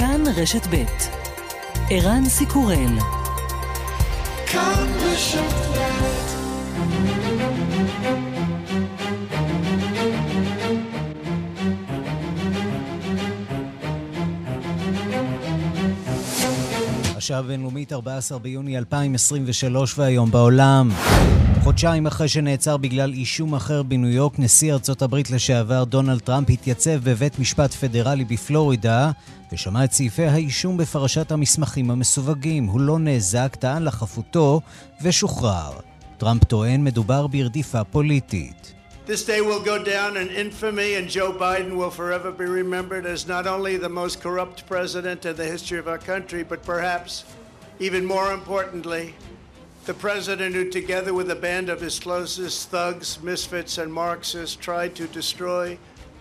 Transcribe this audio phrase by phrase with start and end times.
[0.00, 0.84] כאן רשת ב'
[1.90, 2.98] ערן סיקורל.
[4.46, 5.40] כאן רשת
[17.16, 20.90] השעה הבינלאומית 14 ביוני 2023 והיום בעולם.
[21.70, 27.10] חודשיים אחרי שנעצר בגלל אישום אחר בניו יורק, נשיא ארצות הברית לשעבר דונלד טראמפ התייצב
[27.10, 29.10] בבית משפט פדרלי בפלורידה
[29.52, 32.64] ושמע את סעיפי האישום בפרשת המסמכים המסווגים.
[32.64, 34.60] הוא לא נאזק, טען לחפותו
[35.02, 35.70] ושוחרר.
[36.18, 38.74] טראמפ טוען מדובר ברדיפה פוליטית.
[39.06, 43.28] This day will go down in infamy, and Joe Biden will forever be remembered as
[43.28, 47.24] not only the most corrupt president in the history of our country, but perhaps,
[47.86, 49.14] even more importantly,
[49.90, 54.92] The president, who together with a band of his closest thugs, misfits, and Marxists, tried
[55.00, 55.66] to destroy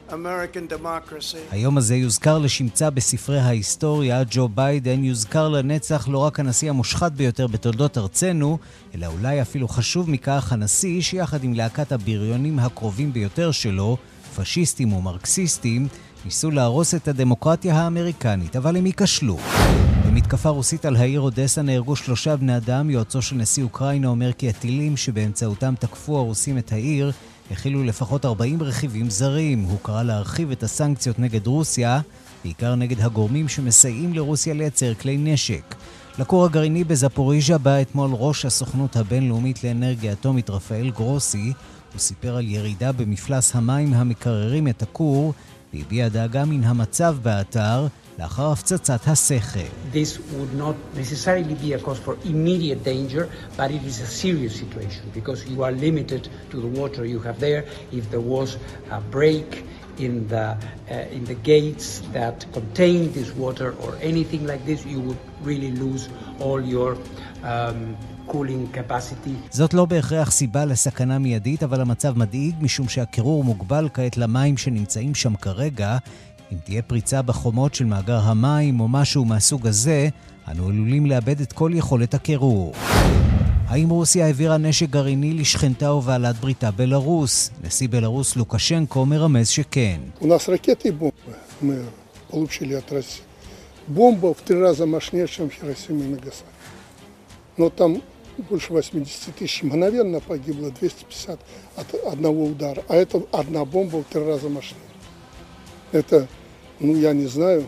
[0.10, 1.38] American democracy.
[1.52, 4.24] היום הזה יוזכר לשמצה בספרי ההיסטוריה.
[4.32, 8.58] ג'ו ביידן יוזכר לנצח לא רק הנשיא המושחת ביותר בתולדות ארצנו,
[8.96, 13.98] אלא אולי אפילו חשוב מכך, הנשיא שיחד עם להקת הבריונים הקרובים ביותר שלו,
[14.36, 15.88] פשיסטים ומרקסיסטים,
[16.26, 19.38] ניסו להרוס את הדמוקרטיה האמריקנית, אבל הם ייכשלו.
[20.20, 22.90] במתקפה רוסית על העיר אודסה נהרגו שלושה בני אדם.
[22.90, 27.12] יועצו של נשיא אוקראינה אומר כי הטילים שבאמצעותם תקפו הרוסים את העיר
[27.52, 29.64] הכילו לפחות 40 רכיבים זרים.
[29.64, 32.02] הוא קרא להרחיב את הסנקציות נגד רוסיה,
[32.44, 35.76] בעיקר נגד הגורמים שמסייעים לרוסיה לייצר כלי נשק.
[36.20, 41.54] לכור הגרעיני בזפוריז'ה בא אתמול ראש הסוכנות הבינלאומית לאנרגיה אטומית רפאל גרוסי.
[41.94, 45.34] הוא סיפר על ירידה במפלס המים המקררים את הכור
[45.74, 47.88] והביע דאגה מן המצב באתר
[48.20, 49.60] לאחר הפצצת הסכר.
[49.94, 53.24] This would not necessarily be a cause for immediate danger,
[53.58, 57.40] but it is a serious situation because you are limited to the water you have
[57.40, 57.64] there.
[58.00, 58.50] If there was
[58.98, 59.50] a break
[60.06, 65.00] in the, uh, in the gates that contain this water or anything like this, you
[65.06, 66.04] would really lose
[66.46, 66.92] all your
[67.52, 67.96] um,
[69.52, 75.16] זאת לא בהכרח סיבה לסכנה מיידית, אבל המצב מדאיג משום שהקירור מוגבל כעת למים שנמצאים
[75.16, 75.98] שם כרגע,
[76.53, 80.09] אם תהיה פריצה בחומות של מאגר המים או משהו מהסוג הזה,
[80.51, 82.73] אנו עלולים לאבד את כל יכולת הקירור.
[83.67, 87.51] האם רוסיה העבירה נשק גרעיני לשכנתה ובעלת בריתה בלרוס?
[87.65, 90.01] נשיא בלרוס לוקשנקו מרמז שכן.
[93.87, 96.49] Бомба в три раза мощнее, чем Хиросима и Нагасаки.
[97.57, 98.03] Но там
[98.49, 101.39] больше 80 тысяч мгновенно погибло, 250
[101.77, 102.83] от одного удара.
[102.89, 104.88] А это одна бомба в три раза мощнее.
[105.93, 106.27] Это
[106.81, 107.63] נו, я не знаю.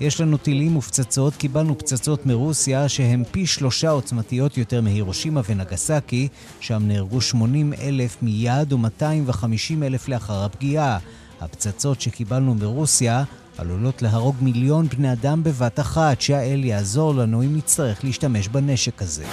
[0.00, 6.28] יש לנו טילים ופצצות, קיבלנו פצצות מרוסיה שהן פי שלושה עוצמתיות יותר מהירושימה ונגסקי,
[6.60, 10.98] שם נהרגו 80 אלף מיד ו-250 אלף לאחר הפגיעה.
[11.40, 13.24] הפצצות שקיבלנו מרוסיה
[13.58, 19.24] עלולות להרוג מיליון בני אדם בבת אחת, שהאל יעזור לנו אם נצטרך להשתמש בנשק הזה.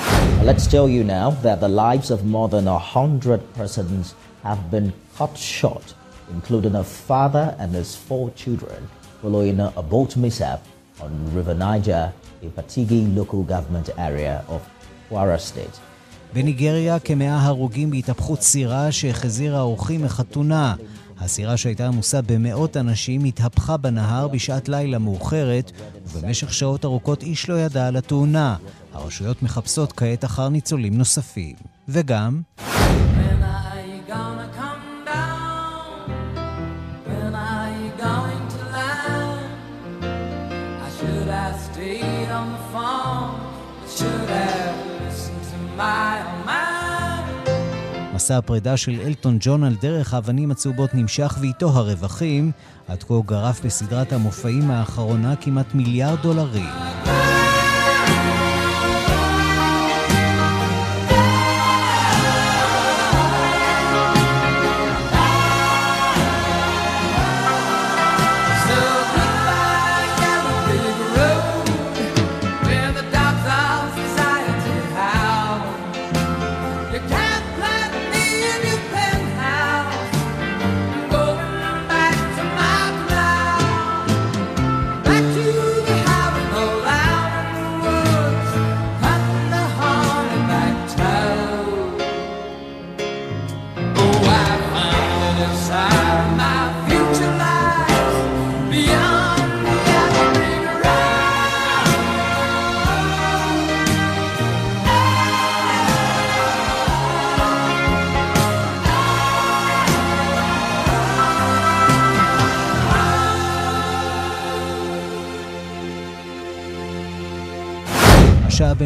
[0.44, 4.92] Let's tell you now that the lives of more than a hundred persons have been
[5.18, 5.94] cut short,
[6.35, 8.81] including a father and his four children.
[9.23, 10.61] following a boat mishap
[11.05, 12.05] on River Niger,
[12.47, 14.61] a Patigi local government area of
[15.11, 15.81] Kwara State.
[16.33, 20.75] בניגריה כמאה הרוגים בהתהפכות סירה שהחזירה אורחים מחתונה.
[21.21, 25.73] הסירה שהייתה עמוסה במאות אנשים התהפכה בנהר בשעת לילה מאוחרת,
[26.07, 28.57] ובמשך שעות ארוכות איש לא ידע על התאונה.
[28.93, 31.55] הרשויות מחפשות כעת אחר ניצולים נוספים.
[31.89, 32.41] וגם...
[48.17, 52.51] מסע הפרידה של אלטון ג'ון על דרך האבנים הצהובות נמשך ואיתו הרווחים,
[52.89, 57.26] עד כה גרף בסדרת המופעים האחרונה כמעט מיליארד דולרים.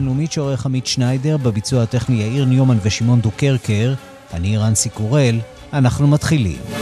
[0.00, 3.94] הבינלאומית שעורך עמית שניידר, בביצוע הטכני יאיר ניומן ושמעון דוקרקר.
[4.34, 5.40] אני רנסי קורל,
[5.72, 6.79] אנחנו מתחילים.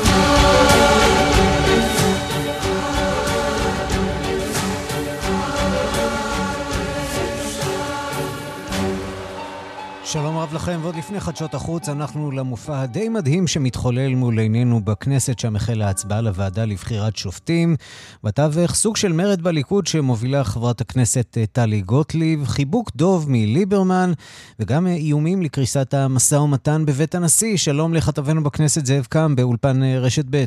[10.58, 15.86] לכם, ועוד לפני חדשות החוץ, אנחנו למופע הדי מדהים שמתחולל מול עינינו בכנסת, שם החלה
[15.86, 17.76] ההצבעה לוועדה לבחירת שופטים.
[18.24, 24.12] בתווך סוג של מרד בליכוד שמובילה חברת הכנסת אה, טלי גוטליב, חיבוק דוב מליברמן,
[24.58, 27.56] וגם אה, איומים לקריסת המשא ומתן בבית הנשיא.
[27.56, 30.44] שלום לכתבנו בכנסת זאב קם באולפן אה, רשת ב'.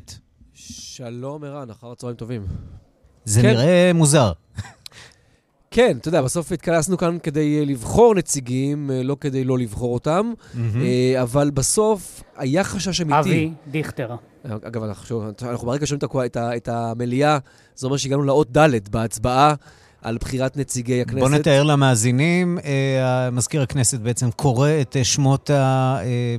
[0.54, 2.42] שלום ערן, אחר הצהריים טובים.
[3.26, 3.48] זה כן.
[3.48, 4.32] נראה מוזר.
[5.74, 9.94] כן, אתה יודע, בסוף התכנסנו כאן כדי אה, לבחור נציגים, אה, לא כדי לא לבחור
[9.94, 10.58] אותם, mm-hmm.
[11.22, 13.20] אבל בסוף היה חשש אמיתי.
[13.20, 14.16] אבי דיכטר.
[14.44, 17.38] אגב, אנחנו, אנחנו ברגע שומעים את, את המליאה,
[17.76, 19.54] זה אומר שהגענו לאות ד' בהצבעה.
[20.04, 21.20] על בחירת נציגי הכנסת.
[21.20, 22.58] בוא נתאר למאזינים,
[23.32, 25.50] מזכיר הכנסת בעצם קורא את שמות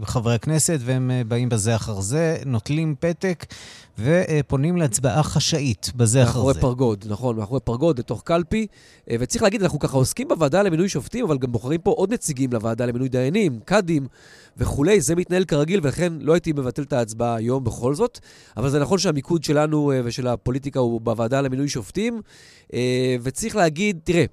[0.04, 3.44] חברי הכנסת, והם באים בזה אחר זה, נוטלים פתק.
[3.98, 6.36] ופונים להצבעה חשאית בזה אחר זה.
[6.36, 8.66] מאחורי פרגוד, נכון, מאחורי פרגוד, לתוך קלפי.
[9.10, 12.52] אה, וצריך להגיד, אנחנו ככה עוסקים בוועדה למינוי שופטים, אבל גם בוחרים פה עוד נציגים
[12.52, 14.06] לוועדה למינוי דיינים, קאדים
[14.56, 15.00] וכולי.
[15.00, 18.18] זה מתנהל כרגיל, ולכן לא הייתי מבטל את ההצבעה היום בכל זאת.
[18.56, 22.20] אבל זה נכון שהמיקוד שלנו אה, ושל הפוליטיקה הוא בוועדה למינוי שופטים.
[22.74, 24.24] אה, וצריך להגיד, תראה,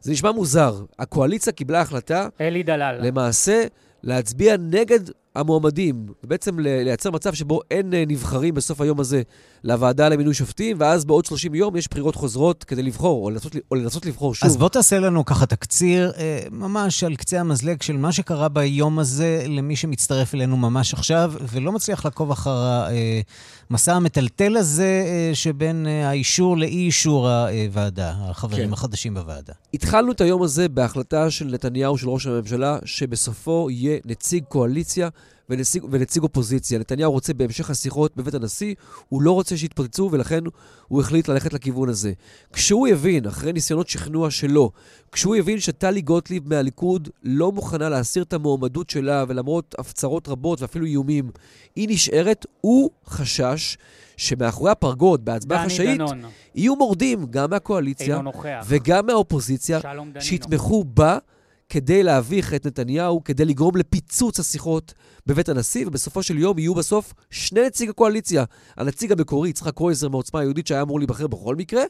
[0.00, 0.84] זה נשמע מוזר.
[0.98, 2.28] הקואליציה קיבלה החלטה...
[2.40, 2.98] אלי דלל.
[3.02, 3.64] למעשה,
[4.02, 5.00] להצביע נגד
[5.40, 9.22] המועמדים, ובעצם לייצר מצב שבו אין אה, נבחרים בסוף היום הזה
[9.64, 13.76] לוועדה למינוי שופטים, ואז בעוד 30 יום יש בחירות חוזרות כדי לבחור, או לנסות, או
[13.76, 14.46] לנסות לבחור שוב.
[14.46, 18.98] אז בוא תעשה לנו ככה תקציר, אה, ממש על קצה המזלג של מה שקרה ביום
[18.98, 22.84] הזה למי שמצטרף אלינו ממש עכשיו, ולא מצליח לעקוב אחר
[23.70, 25.04] המסע המטלטל הזה
[25.34, 28.72] שבין האישור לאי-אישור הוועדה, החברים כן.
[28.72, 29.52] החדשים בוועדה.
[29.74, 35.08] התחלנו את היום הזה בהחלטה של נתניהו, של ראש הממשלה, שבסופו יהיה נציג קואליציה
[35.50, 36.78] ונציג, ונציג אופוזיציה.
[36.78, 38.74] נתניהו רוצה בהמשך השיחות בבית הנשיא,
[39.08, 40.44] הוא לא רוצה שיתפוצצו, ולכן
[40.88, 42.12] הוא החליט ללכת לכיוון הזה.
[42.52, 44.70] כשהוא יבין, אחרי ניסיונות שכנוע שלו,
[45.12, 50.86] כשהוא יבין שטלי גוטליב מהליכוד לא מוכנה להסיר את המועמדות שלה, ולמרות הפצרות רבות ואפילו
[50.86, 51.30] איומים,
[51.76, 53.78] היא נשארת, הוא חשש
[54.16, 56.00] שמאחורי הפרגוד, בהצבעה חשאית,
[56.54, 58.20] יהיו מורדים גם מהקואליציה
[58.66, 59.80] וגם מהאופוזיציה,
[60.20, 61.18] שיתמכו בה.
[61.70, 64.94] כדי להביך את נתניהו, כדי לגרום לפיצוץ השיחות
[65.26, 68.44] בבית הנשיא, ובסופו של יום יהיו בסוף שני נציג הקואליציה.
[68.76, 71.82] הנציג המקורי, יצחק קרויזר מעוצמה היהודית, שהיה אמור להיבחר בכל מקרה,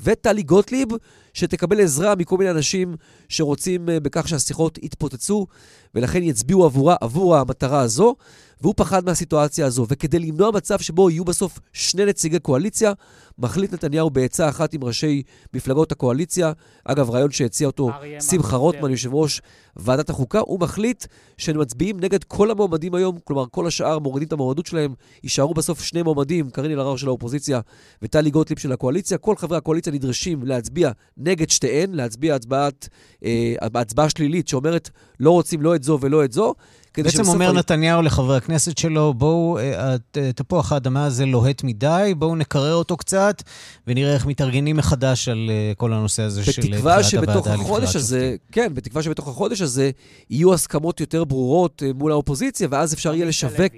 [0.00, 0.88] וטלי גוטליב,
[1.34, 2.96] שתקבל עזרה מכל מיני אנשים
[3.28, 5.46] שרוצים אה, בכך שהשיחות יתפוצצו,
[5.94, 8.16] ולכן יצביעו עבורה, עבור המטרה הזו.
[8.60, 9.86] והוא פחד מהסיטואציה הזו.
[9.88, 12.92] וכדי למנוע מצב שבו יהיו בסוף שני נציגי קואליציה,
[13.38, 15.22] מחליט נתניהו בעצה אחת עם ראשי
[15.54, 16.52] מפלגות הקואליציה,
[16.84, 17.90] אגב, רעיון שהציע אותו
[18.30, 19.40] שמחה רוטמן, יושב ראש
[19.76, 21.06] ועדת החוקה, הוא מחליט
[21.38, 25.82] שהם מצביעים נגד כל המועמדים היום, כלומר, כל השאר מורידים את המועמדות שלהם, יישארו בסוף
[25.82, 27.60] שני מועמדים, קארין אלהרר של האופוזיציה
[28.02, 29.18] וטלי גוטליב של הקואליציה.
[29.18, 32.88] כל חברי הקואליציה נדרשים להצביע נגד שתיהן, להצביע הצבעת,
[33.24, 34.90] אה, הצבעה שלילית שאומרת
[35.20, 36.54] לא רוצים לא את זו ולא את זו.
[37.02, 37.58] בעצם אומר אני...
[37.58, 39.96] נתניהו לחברי הכנסת שלו, בואו, אה,
[40.34, 43.42] תפוח האדמה הזה לוהט מדי, בואו נקרר אותו קצת,
[43.86, 48.36] ונראה איך מתארגנים מחדש על אה, כל הנושא הזה של בחירת הוועדה לבחירת שופטים.
[48.52, 49.90] כן, בתקווה שבתוך החודש הזה
[50.30, 53.72] יהיו הסכמות יותר ברורות אה, מול האופוזיציה, ואז אפשר יהיה לשווק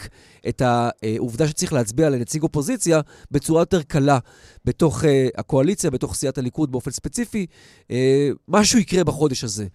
[0.49, 3.01] את העובדה שצריך להצביע לנציג אופוזיציה
[3.31, 4.19] בצורה יותר קלה
[4.65, 5.05] בתוך
[5.39, 7.47] הקואליציה, בתוך סיעת הליכוד באופן ספציפי.
[8.49, 9.67] משהו יקרה בחודש הזה.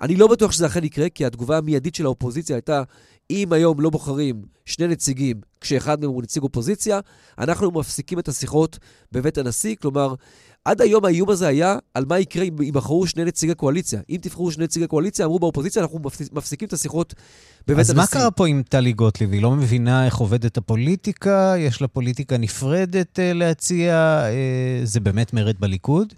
[0.00, 2.82] אני לא בטוח שזה אכן יקרה, כי התגובה המיידית של האופוזיציה הייתה,
[3.30, 7.00] אם היום לא בוחרים שני נציגים, כשאחד מהם הוא נציג אופוזיציה,
[7.38, 8.78] אנחנו מפסיקים את השיחות
[9.12, 9.76] בבית הנשיא.
[9.82, 10.14] כלומר,
[10.64, 14.00] עד היום האיום הזה היה על מה יקרה אם ייבחרו שני נציגי קואליציה.
[14.10, 16.00] אם תבחרו שני נציגי קואליציה, אמרו באופוזיציה, אנחנו
[16.32, 17.14] מפסיקים את השיחות
[17.66, 18.02] בבית אז הנשיא.
[18.02, 19.32] אז מה קרה פה עם טלי גוטליב?
[19.32, 21.54] היא לא מבינה איך עובדת הפוליטיקה?
[21.58, 24.22] יש לה פוליטיקה נפרדת uh, להציע?
[24.26, 26.14] Uh, זה באמת מרד בליכוד?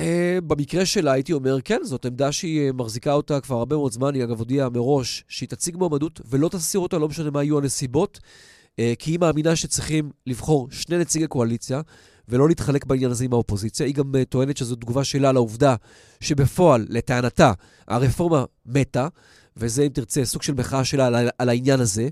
[0.00, 3.92] Uh, במקרה שלה הייתי אומר, כן, זאת עמדה שהיא uh, מחזיקה אותה כבר הרבה מאוד
[3.92, 7.58] זמן, היא אגב הודיעה מראש שהיא תציג מועמדות ולא תסיר אותה, לא משנה מה יהיו
[7.58, 11.80] הנסיבות, uh, כי היא מאמינה שצריכים לבחור שני נציגי קואליציה
[12.28, 13.86] ולא להתחלק בעניין הזה עם האופוזיציה.
[13.86, 15.74] היא גם טוענת שזו תגובה שלה לעובדה
[16.20, 17.52] שבפועל, לטענתה,
[17.88, 19.08] הרפורמה מתה,
[19.56, 22.08] וזה, אם תרצה, סוג של מחאה שלה על, על העניין הזה.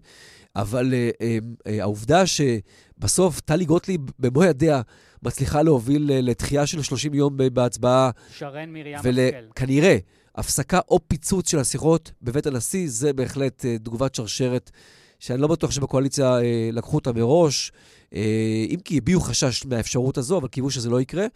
[0.57, 1.23] אבל uh, uh,
[1.69, 4.83] uh, העובדה שבסוף טלי גוטליב במו ידיה
[5.23, 8.11] מצליחה להוביל אה, לתחייה של 30 יום בהצבעה.
[8.33, 9.09] שרן מרים השכל.
[9.51, 9.97] וכנראה,
[10.35, 14.71] הפסקה או פיצוץ של השיחות בבית הנשיא, זה בהחלט אה, תגובת שרשרת
[15.19, 17.73] שאני לא בטוח שבקואליציה אה, לקחו אותה מראש,
[18.15, 21.27] אה, אם כי הביעו חשש מהאפשרות הזו, אבל קיוו שזה לא יקרה.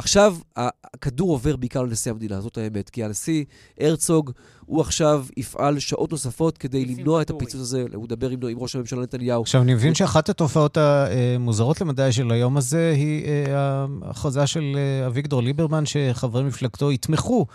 [0.00, 2.90] עכשיו, הכדור עובר בעיקר לנשיא המדינה, זאת האמת.
[2.90, 3.44] כי הנשיא
[3.80, 4.30] הרצוג,
[4.66, 8.76] הוא עכשיו יפעל שעות נוספות כדי למנוע את הפיצוץ הזה, הוא ידבר עם, עם ראש
[8.76, 9.42] הממשלה נתניהו.
[9.42, 15.06] עכשיו, אני מבין שאחת התופעות המוזרות למדי של היום הזה היא אה, ההכרזה של אה,
[15.06, 17.46] אביגדור ליברמן, שחברי מפלגתו יתמכו.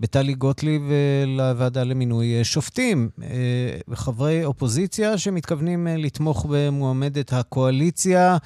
[0.00, 3.08] בטלי גוטליב אה, לוועדה למינוי שופטים.
[3.94, 8.36] חברי אופוזיציה שמתכוונים לתמוך במועמדת הקואליציה.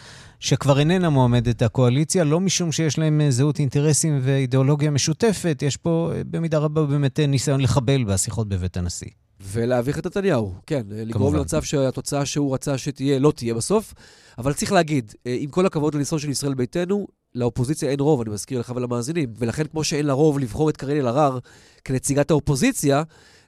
[0.40, 6.10] שכבר איננה מועמדת הקואליציה, לא משום שיש להם אה, זהות אינטרסים ואידיאולוגיה משותפת, יש פה
[6.14, 9.10] אה, במידה רבה באמת אה, ניסיון לחבל בשיחות בבית הנשיא.
[9.40, 10.82] ולהביך את נתניהו, כן.
[10.90, 13.94] לגרום למצב שהתוצאה שהוא רצה שתהיה, לא תהיה בסוף.
[14.38, 18.60] אבל צריך להגיד, עם כל הכבוד לניסיון של ישראל ביתנו, לאופוזיציה אין רוב, אני מזכיר
[18.60, 19.32] לך ולמאזינים.
[19.38, 21.38] ולכן, כמו שאין לה רוב לבחור את קארין אלהרר
[21.84, 23.02] כנציגת האופוזיציה,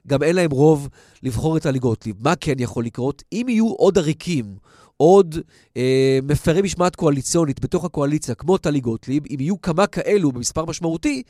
[0.07, 0.89] גם אין להם רוב
[1.23, 2.15] לבחור את טלי גוטליב.
[2.19, 3.23] מה כן יכול לקרות?
[3.33, 4.55] אם יהיו עוד עריקים,
[5.01, 5.35] עוד
[5.77, 11.23] אה, מפרי משמעת קואליציונית בתוך הקואליציה, כמו טלי גוטליב, אם יהיו כמה כאלו במספר משמעותי,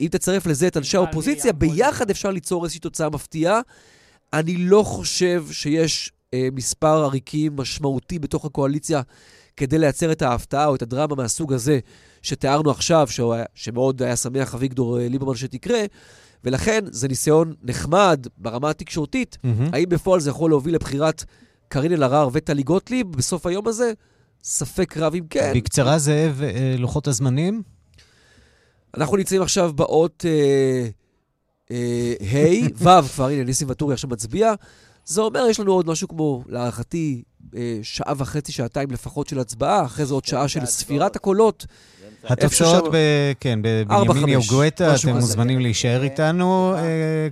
[0.00, 3.60] אם תצרף לזה את אנשי האופוזיציה, ביחד אפשר ליצור איזושהי תוצאה מפתיעה.
[4.32, 9.02] אני לא חושב שיש אה, מספר עריקים משמעותי בתוך הקואליציה
[9.56, 11.78] כדי לייצר את ההפתעה או את הדרמה מהסוג הזה
[12.22, 15.80] שתיארנו עכשיו, היה, שמאוד היה שמח אביגדור אה, ליברמן שתקרה,
[16.44, 19.38] ולכן זה ניסיון נחמד ברמה התקשורתית.
[19.42, 19.48] Mm-hmm.
[19.72, 21.24] האם בפועל זה יכול להוביל לבחירת
[21.68, 23.92] קארין אלהרר וטלי גוטליב בסוף היום הזה?
[24.42, 25.52] ספק רב אם כן.
[25.54, 27.62] בקצרה, זאב, אה, לוחות הזמנים?
[28.96, 32.14] אנחנו נמצאים עכשיו באות ה', אה,
[32.78, 34.54] ו', כבר, הנה, ניסים ואטורי עכשיו מצביע.
[35.04, 37.22] זה אומר, יש לנו עוד משהו כמו, להערכתי,
[37.56, 41.66] אה, שעה וחצי, שעתיים לפחות של הצבעה, אחרי זה עוד שעה של ספירת הקולות.
[42.24, 42.96] התוצאות, ב,
[43.40, 46.80] כן, בבנימין יוגואטה, אתם מוזמנים להישאר איתנו אה,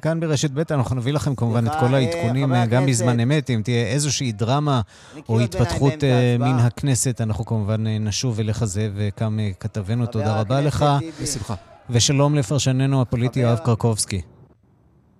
[0.02, 3.60] כאן ברשת ב', אנחנו נביא לכם כמובן את כל העדכונים אה, גם בזמן אמת, אם
[3.64, 4.80] תהיה איזושהי דרמה
[5.28, 10.84] או התפתחות אה, מן הכנסת, אנחנו כמובן נשוב אליך זה וכם כתבנו, תודה רבה לך.
[11.22, 11.54] בשמחה.
[11.90, 14.20] ושלום לפרשננו הפוליטי יואב קרקובסקי.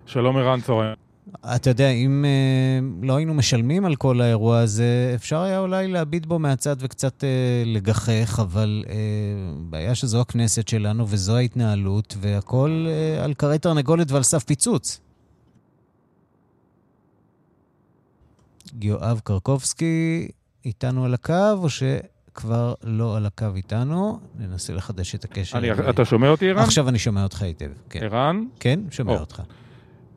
[0.05, 1.06] שלום ערן צהריים.
[1.55, 6.25] אתה יודע, אם אה, לא היינו משלמים על כל האירוע הזה, אפשר היה אולי להביט
[6.25, 7.29] בו מהצד וקצת אה,
[7.65, 8.95] לגחך, אבל אה,
[9.59, 14.99] בעיה שזו הכנסת שלנו וזו ההתנהלות, והכול אה, על כרי תרנגולת ועל סף פיצוץ.
[18.81, 20.27] יואב קרקובסקי
[20.65, 24.19] איתנו על הקו, או שכבר לא על הקו איתנו?
[24.39, 25.57] ננסה לחדש את הקשר.
[25.57, 26.59] אני, אתה שומע אותי, ערן?
[26.59, 27.99] עכשיו אני שומע אותך היטב, כן.
[28.03, 28.43] ערן?
[28.59, 29.19] כן, שומע או.
[29.19, 29.41] אותך.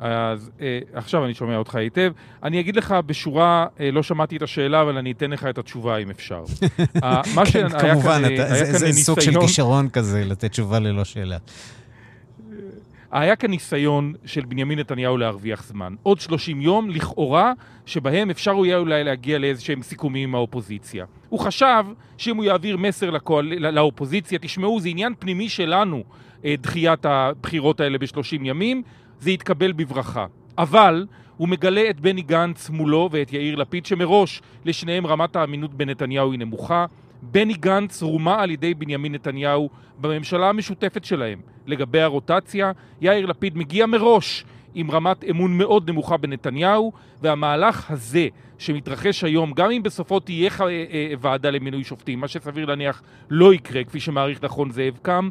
[0.01, 2.13] אז אה, עכשיו אני שומע אותך היטב.
[2.43, 5.97] אני אגיד לך בשורה, אה, לא שמעתי את השאלה, אבל אני אתן לך את התשובה
[5.97, 6.45] אם אפשר.
[7.05, 11.05] אה, מה כן, כמובן, כאן, אתה, זה, זה סוג של כישרון כזה, לתת תשובה ללא
[11.05, 11.37] שאלה.
[13.13, 15.95] היה כאן ניסיון של בנימין נתניהו להרוויח זמן.
[16.03, 17.53] עוד 30 יום, לכאורה,
[17.87, 21.05] שבהם אפשר יהיה אולי להגיע לאיזשהם סיכומים עם האופוזיציה.
[21.29, 21.85] הוא חשב
[22.19, 23.47] שאם הוא יעביר מסר לקואל...
[23.47, 26.03] לאופוזיציה, תשמעו, זה עניין פנימי שלנו,
[26.45, 28.83] אה, דחיית הבחירות האלה ב-30 ימים,
[29.21, 30.27] זה יתקבל בברכה.
[30.59, 36.33] אבל הוא מגלה את בני גנץ מולו ואת יאיר לפיד, שמראש לשניהם רמת האמינות בנתניהו
[36.33, 36.87] היא נמוכה.
[37.23, 41.41] בני גנץ רומה על ידי בנימין נתניהו בממשלה המשותפת שלהם.
[41.67, 49.25] לגבי הרוטציה, יאיר לפיד מגיע מראש עם רמת אמון מאוד נמוכה בנתניהו, והמהלך הזה שמתרחש
[49.25, 53.85] היום, גם אם בסופו תהיה אה, אה, ועדה למינוי שופטים, מה שסביר להניח לא יקרה,
[53.85, 55.29] כפי שמעריך נכון זאב קם,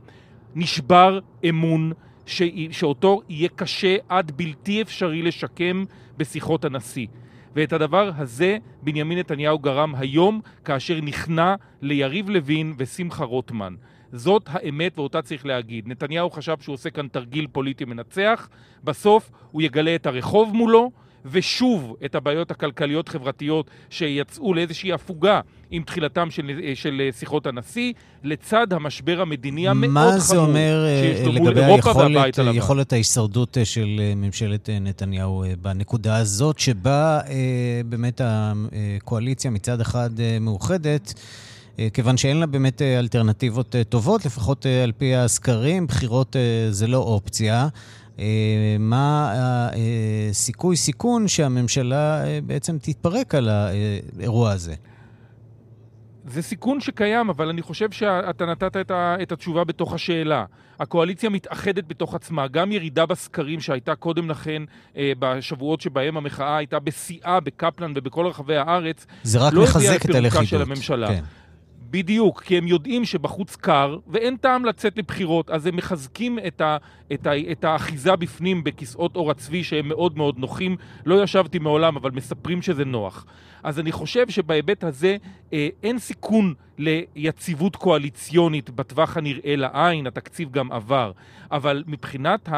[0.55, 1.19] נשבר
[1.50, 1.91] אמון
[2.30, 2.42] ש...
[2.72, 5.86] שאותו יהיה קשה עד בלתי אפשרי לשקם
[6.18, 7.08] בשיחות הנשיא.
[7.56, 13.76] ואת הדבר הזה בנימין נתניהו גרם היום כאשר נכנע ליריב לוין ושמחה רוטמן.
[14.12, 15.88] זאת האמת ואותה צריך להגיד.
[15.88, 18.50] נתניהו חשב שהוא עושה כאן תרגיל פוליטי מנצח,
[18.84, 20.92] בסוף הוא יגלה את הרחוב מולו
[21.26, 29.22] ושוב את הבעיות הכלכליות-חברתיות שיצאו לאיזושהי הפוגה עם תחילתם של, של שיחות הנשיא, לצד המשבר
[29.22, 34.70] המדיני המאוד חמור מה זה אומר אה, לגבי היכולת, יכולת ההישרדות אה, של אה, ממשלת
[34.82, 37.20] נתניהו בנקודה הזאת, שבה
[37.86, 40.10] באמת הקואליציה מצד אחד
[40.42, 41.14] מאוחדת,
[41.94, 46.36] כיוון שאין לה באמת אלטרנטיבות טובות, לפחות על פי הסקרים, בחירות
[46.70, 47.68] זה לא אופציה.
[48.20, 49.34] אה, מה
[50.30, 54.76] הסיכוי סיכון שהממשלה אה, בעצם תתפרק על האירוע הזה?
[56.26, 60.46] זה סיכון שקיים, אבל אני חושב שאתה נתת את, ה, את התשובה בתוך השאלה.
[60.80, 62.48] הקואליציה מתאחדת בתוך עצמה.
[62.48, 64.64] גם ירידה בסקרים שהייתה קודם לכן,
[64.98, 70.16] אה, בשבועות שבהם המחאה הייתה בשיאה בקפלן ובכל רחבי הארץ, זה רק לא מחזק את
[70.16, 70.48] הלכידות.
[70.48, 71.08] של הממשלה.
[71.08, 71.24] כן.
[71.92, 76.78] בדיוק, כי הם יודעים שבחוץ קר ואין טעם לצאת לבחירות, אז הם מחזקים את, ה,
[77.13, 80.75] את, ה, את האחיזה בפנים בכיסאות עור הצבי שהם מאוד מאוד נוחים.
[81.06, 83.25] לא ישבתי מעולם, אבל מספרים שזה נוח.
[83.63, 85.18] אז אני חושב שבהיבט הזה
[85.54, 91.12] אה, אין סיכון ליציבות קואליציונית בטווח הנראה לעין, התקציב גם עבר.
[91.51, 92.50] אבל מבחינת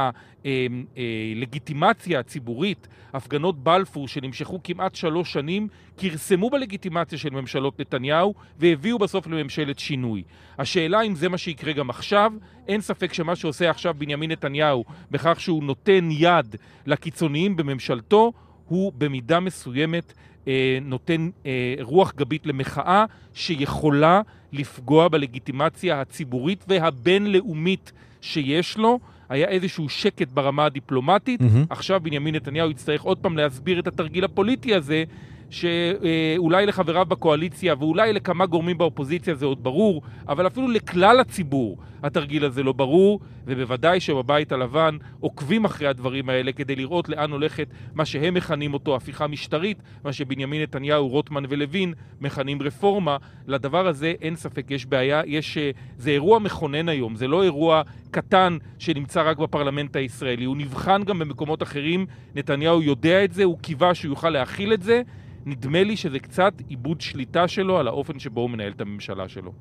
[1.36, 5.68] הלגיטימציה אה, אה, הציבורית, הפגנות בלפור שנמשכו כמעט שלוש שנים,
[5.98, 10.24] כרסמו בלגיטימציה של ממשלות נתניהו והביאו בסוף לממשלת שינוי.
[10.58, 12.32] השאלה אם זה מה שיקרה גם עכשיו,
[12.68, 18.32] אין ספק שמה שעושה עכשיו בנימין נתניהו בכך שהוא נותן יד לקיצוניים בממשלתו,
[18.68, 20.14] הוא במידה מסוימת
[20.48, 24.22] אה, נותן אה, רוח גבית למחאה שיכולה
[24.54, 27.92] לפגוע בלגיטימציה הציבורית והבינלאומית
[28.22, 29.00] שיש לו.
[29.30, 31.66] היה איזשהו שקט ברמה הדיפלומטית, mm-hmm.
[31.70, 35.04] עכשיו בנימין נתניהו יצטרך עוד פעם להסביר את התרגיל הפוליטי הזה,
[35.52, 42.46] שאולי לחבריו בקואליציה ואולי לכמה גורמים באופוזיציה זה עוד ברור, אבל אפילו לכלל הציבור התרגיל
[42.46, 48.06] הזה לא ברור, ובוודאי שבבית הלבן עוקבים אחרי הדברים האלה כדי לראות לאן הולכת מה
[48.06, 53.18] שהם מכנים אותו הפיכה משטרית, מה שבנימין נתניהו, רוטמן ולוין מכנים רפורמה.
[53.48, 57.82] לדבר הזה אין ספק, יש בעיה, יש, אה, זה אירוע מכונן היום, זה לא אירוע
[58.12, 62.06] קטן שנמצא רק בפרלמנט הישראלי, הוא נבחן גם במקומות אחרים,
[62.36, 65.02] נתניהו יודע את זה, הוא קיווה שהוא יוכל להכיל את זה.
[65.46, 69.54] נדמה לי שזה קצת איבוד שליטה שלו על האופן שבו הוא מנהל את הממשלה שלו.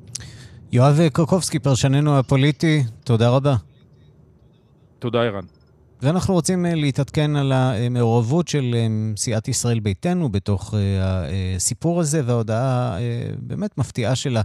[0.72, 3.56] יואב קרקובסקי, פרשננו הפוליטי, תודה רבה.
[4.98, 5.44] תודה, ערן.
[6.02, 12.22] ואנחנו רוצים אה, להתעדכן על המעורבות של אה, סיעת ישראל ביתנו בתוך אה, הסיפור הזה,
[12.26, 12.98] וההודעה
[13.38, 14.42] באמת מפתיעה שלה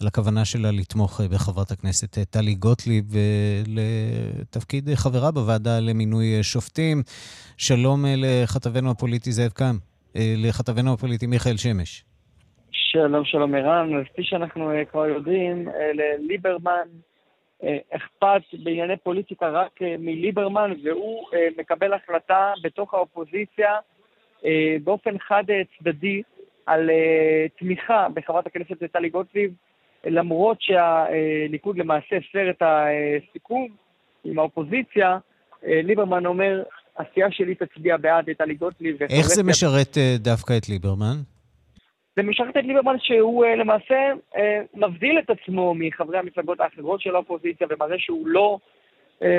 [0.00, 3.12] על הכוונה שלה לתמוך בחברת הכנסת טלי גוטליב
[3.66, 7.02] לתפקיד חברה בוועדה למינוי שופטים.
[7.56, 9.78] שלום לכתבנו הפוליטי זאב קם.
[10.16, 12.04] אה, לכתבנו הפוליטי מיכאל שמש.
[12.70, 14.04] שלום, שלום ערן.
[14.04, 16.88] כפי שאנחנו אה, כבר יודעים, אה, לליברמן
[17.90, 23.72] אכפת בענייני פוליטיקה רק מליברמן, והוא מקבל החלטה בתוך האופוזיציה
[24.84, 25.44] באופן חד
[25.78, 26.22] צדדי
[26.66, 26.90] על
[27.58, 29.52] תמיכה בחברת הכנסת טלי גוטליב,
[30.04, 33.68] למרות שהליכוד למעשה הפר את הסיכום
[34.24, 35.18] עם האופוזיציה,
[35.62, 36.62] ליברמן אומר,
[36.98, 39.02] הסיעה שלי תצביע בעד את טלי גוטליב.
[39.02, 41.16] איך זה משרת uh, דווקא את ליברמן?
[42.16, 43.94] זה משרת את ליברמן שהוא uh, למעשה
[44.34, 44.38] uh,
[44.74, 48.58] מבדיל את עצמו מחברי המפלגות האחרות של האופוזיציה ומראה שהוא לא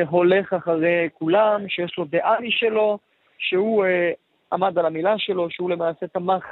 [0.10, 3.00] הולך אחרי כולם, שיש לו דעה משלו,
[3.38, 3.86] שהוא
[4.54, 6.44] עמד על המילה שלו, שהוא למעשה תמך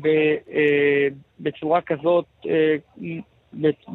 [0.00, 0.08] ב,
[1.40, 2.26] בצורה כזאת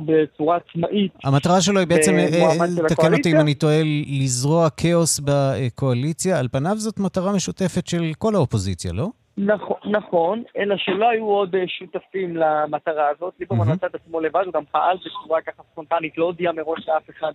[0.05, 1.11] בצורה עצמאית.
[1.23, 3.81] המטרה שלו היא בעצם, אה, אה, תקן אותי אם אני טועה,
[4.21, 6.39] לזרוע כאוס בקואליציה.
[6.39, 9.07] על פניו זאת מטרה משותפת של כל האופוזיציה, לא?
[9.37, 13.33] נכון, נכון, אלא שלא היו עוד אה, שותפים למטרה הזאת.
[13.39, 17.09] ליברמן נתן את עצמו לבד, הוא גם פעל בצורה ככה ספונטנית, לא הודיע מראש לאף
[17.09, 17.31] אחד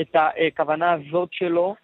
[0.00, 1.74] את הכוונה הזאת שלו.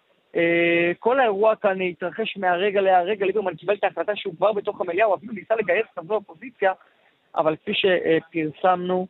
[0.99, 5.15] כל האירוע כאן התרחש מהרגע להרגע, ליברמן קיבל את ההחלטה שהוא כבר בתוך המליאה, הוא
[5.15, 6.71] אפילו ניסה לגייס חברי אופוזיציה,
[7.37, 9.07] אבל כפי שפרסמנו,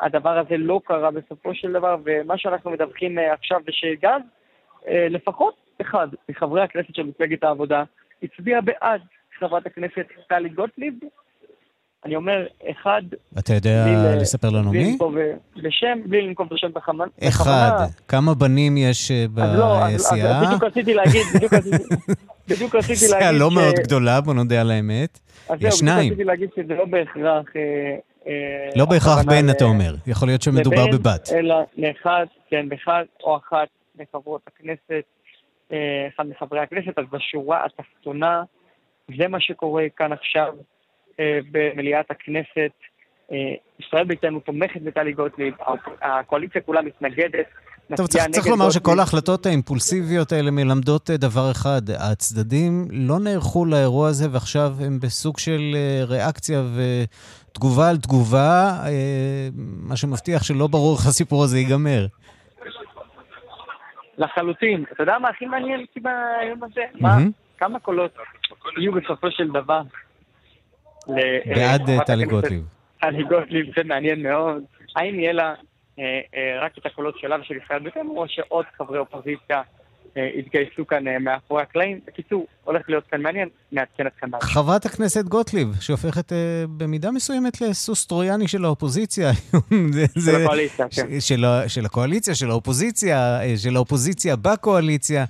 [0.00, 4.20] הדבר הזה לא קרה בסופו של דבר, ומה שאנחנו מדווחים אה, עכשיו בשגז,
[4.88, 7.84] אה, לפחות אחד מחברי הכנסת של מפלגת העבודה
[8.22, 9.00] הצביע בעד
[9.38, 10.94] חברת הכנסת טלי גוטליב.
[12.04, 13.02] אני אומר, אחד...
[13.38, 14.98] אתה יודע בלי לספר לנו בלי מי?
[15.62, 17.10] בשם, בלי לנקוב השם בכוונה.
[17.28, 17.86] אחד.
[18.08, 19.56] כמה בנים יש בסיעה?
[19.56, 21.76] לא, אז לא, בדיוק רציתי להגיד, בדיוק רציתי,
[22.48, 23.18] בדיוק רציתי להגיד...
[23.18, 25.18] סיעה לא מאוד גדולה, בוא נודה על האמת.
[25.60, 25.78] יש שניים.
[25.80, 27.44] אז זהו, בדיוק רציתי להגיד שזה לא בהכרח
[28.76, 29.94] לא בהכרח בן, אתה אומר.
[30.06, 31.28] יכול להיות שמדובר בבת.
[31.32, 35.04] אלא לאחד, כן, באחד או אחת מחברות הכנסת,
[35.72, 38.42] אה, אחד מחברי הכנסת, אז בשורה התחתונה,
[39.18, 40.52] זה מה שקורה כאן עכשיו
[41.20, 42.72] אה, במליאת הכנסת.
[43.32, 45.54] אה, ישראל ביתנו תומכת בטלי גוטליב,
[46.02, 47.46] הקואליציה כולה מתנגדת.
[47.96, 54.08] טוב, צריך, צריך לומר שכל ההחלטות האימפולסיביות האלה מלמדות דבר אחד, הצדדים לא נערכו לאירוע
[54.08, 55.60] הזה ועכשיו הם בסוג של
[56.08, 56.62] ריאקציה
[57.58, 59.48] תגובה על תגובה, אה,
[59.88, 62.06] מה שמבטיח שלא ברור איך הסיפור הזה ייגמר.
[64.18, 64.84] לחלוטין.
[64.92, 66.80] אתה יודע מה הכי מעניין אותי ביום הזה?
[67.00, 67.16] מה?
[67.58, 68.10] כמה קולות
[68.78, 69.82] יהיו בסופו של דבר?
[71.46, 72.64] בעד אה, טלי גוטליב.
[73.00, 74.62] טלי גוטליב, זה מעניין מאוד.
[74.96, 75.54] האם יהיה לה
[75.98, 76.20] אה,
[76.60, 79.62] רק את הקולות שלה ושל ישראל ביתנו, או שעוד חברי אופוזיציה
[80.38, 82.00] התגייסו כאן אה, מאחורי הקלעים.
[82.06, 84.26] בקיצור, הולך להיות כאן מעניין, נעדכן אתכם.
[84.42, 89.30] חברת הכנסת גוטליב, שהופכת אה, במידה מסוימת לסוס טרויאני של האופוזיציה.
[90.24, 91.20] של הקואליציה, כן.
[91.68, 95.24] של הקואליציה, של האופוזיציה, אה, של האופוזיציה בקואליציה.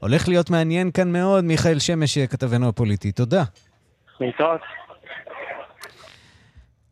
[0.00, 1.44] הולך להיות מעניין כאן מאוד.
[1.44, 3.12] מיכאל שמש, כתבנו הפוליטי.
[3.12, 3.42] תודה.
[4.20, 4.60] להתראות.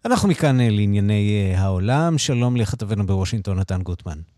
[0.05, 2.18] אנחנו מכאן לענייני העולם.
[2.18, 4.32] שלום לכתבנו בוושינגטון, נתן גוטמן.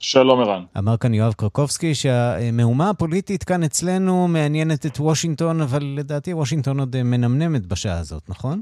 [0.00, 0.62] שלום ערן.
[0.78, 7.02] אמר כאן יואב קרקובסקי שהמהומה הפוליטית כאן אצלנו מעניינת את וושינגטון, אבל לדעתי וושינגטון עוד
[7.02, 8.60] מנמנמת בשעה הזאת, נכון?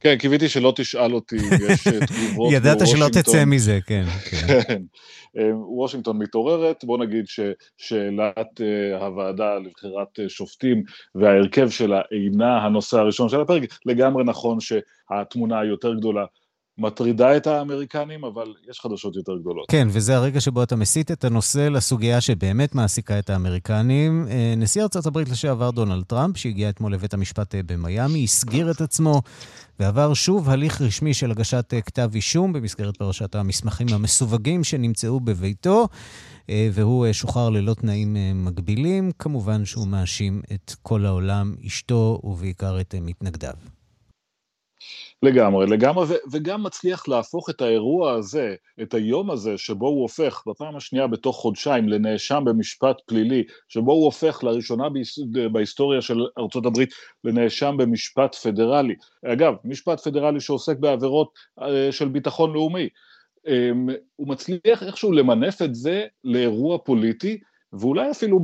[0.00, 4.04] כן, קיוויתי שלא תשאל אותי יש אה, תגובות ידעת שלא תצא מזה, כן.
[4.30, 4.60] כן.
[4.68, 4.82] כן.
[5.38, 10.82] אה, וושינגטון מתעוררת, בוא נגיד ששאלת אה, הוועדה לבחירת שופטים
[11.14, 16.24] וההרכב שלה אינה הנושא הראשון של הפרק, לגמרי נכון שהתמונה היותר גדולה
[16.80, 19.66] מטרידה את האמריקנים, אבל יש חדשות יותר גדולות.
[19.70, 24.26] כן, וזה הרגע שבו אתה מסיט את הנושא לסוגיה שבאמת מעסיקה את האמריקנים.
[24.30, 29.22] אה, נשיא הברית לשעבר דונלד טראמפ, שהגיע אתמול לבית המשפט אה, במיאמי, הסגיר את עצמו
[29.80, 35.88] ועבר שוב הליך רשמי של הגשת אה, כתב אישום במסגרת פרשת המסמכים המסווגים שנמצאו בביתו.
[36.72, 39.10] והוא שוחרר ללא תנאים מגבילים.
[39.18, 43.79] כמובן שהוא מאשים את כל העולם, אשתו ובעיקר את מתנגדיו.
[45.22, 50.76] לגמרי, לגמרי, וגם מצליח להפוך את האירוע הזה, את היום הזה, שבו הוא הופך בפעם
[50.76, 54.88] השנייה בתוך חודשיים לנאשם במשפט פלילי, שבו הוא הופך לראשונה
[55.52, 56.90] בהיסטוריה של ארצות הברית
[57.24, 58.94] לנאשם במשפט פדרלי.
[59.24, 61.28] אגב, משפט פדרלי שעוסק בעבירות
[61.62, 62.88] אה, של ביטחון לאומי.
[63.46, 67.38] אמ, הוא מצליח איכשהו למנף את זה לאירוע פוליטי,
[67.72, 68.40] ואולי אפילו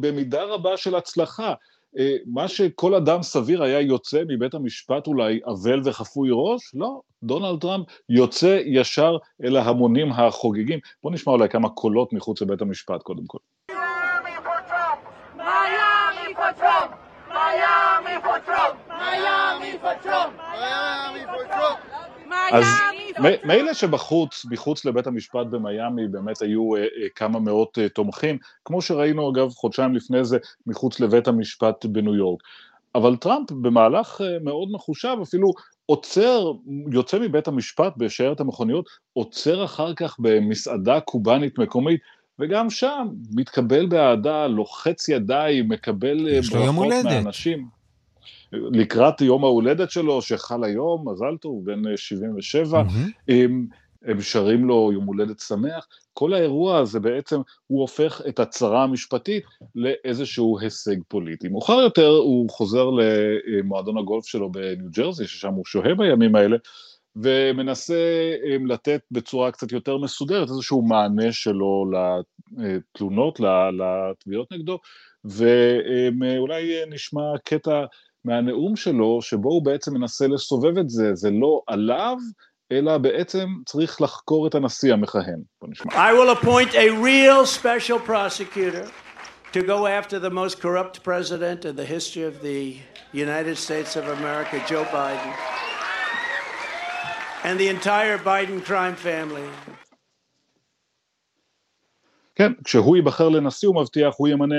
[0.00, 1.54] במידה רבה של הצלחה.
[1.98, 7.60] אה, מה שכל אדם סביר היה יוצא מבית המשפט אולי אבל וחפוי ראש, לא, דונלד
[7.60, 10.78] טראמפ יוצא ישר אל ההמונים החוגגים.
[11.02, 13.38] בואו נשמע אולי כמה קולות מחוץ לבית המשפט קודם כל.
[22.52, 28.38] אז מילא שבחוץ, מחוץ לבית המשפט במיאמי באמת היו אה, אה, כמה מאות אה, תומכים,
[28.64, 32.42] כמו שראינו אגב חודשיים לפני זה מחוץ לבית המשפט בניו יורק.
[32.94, 35.52] אבל טראמפ במהלך מאוד מחושב אפילו
[35.86, 36.52] עוצר,
[36.92, 42.00] יוצא מבית המשפט בשיירת המכוניות, עוצר אחר כך במסעדה קובאנית מקומית,
[42.38, 47.83] וגם שם מתקבל באהדה, לוחץ ידיים, מקבל ברכות מהאנשים.
[48.72, 52.88] לקראת יום ההולדת שלו, שחל היום, מזל טוב, בן 77, mm-hmm.
[53.28, 53.66] הם,
[54.04, 59.44] הם שרים לו יום הולדת שמח, כל האירוע הזה בעצם, הוא הופך את הצרה המשפטית
[59.74, 61.48] לאיזשהו הישג פוליטי.
[61.48, 66.56] מאוחר יותר הוא חוזר למועדון הגולף שלו בניו ג'רזי, ששם הוא שוהה בימים האלה,
[67.16, 68.32] ומנסה
[68.68, 71.90] לתת בצורה קצת יותר מסודרת איזשהו מענה שלו
[72.58, 73.40] לתלונות,
[73.78, 74.78] לתביעות נגדו,
[75.24, 77.84] ואולי נשמע קטע
[78.24, 82.16] מהנאום שלו, שבו הוא בעצם מנסה לסובב את זה, זה לא עליו,
[82.72, 85.38] אלא בעצם צריך לחקור את הנשיא המכהן.
[85.60, 85.92] בוא נשמע.
[85.92, 88.86] I will appoint a real special prosecutor
[89.52, 92.76] to go after the most corrupt president in the history of the
[93.12, 95.32] United States of America, Joe Biden,
[97.44, 99.48] and the entire Biden crime family.
[102.36, 104.54] כן, כשהוא ייבחר לנשיא הוא מבטיח, הוא ימנה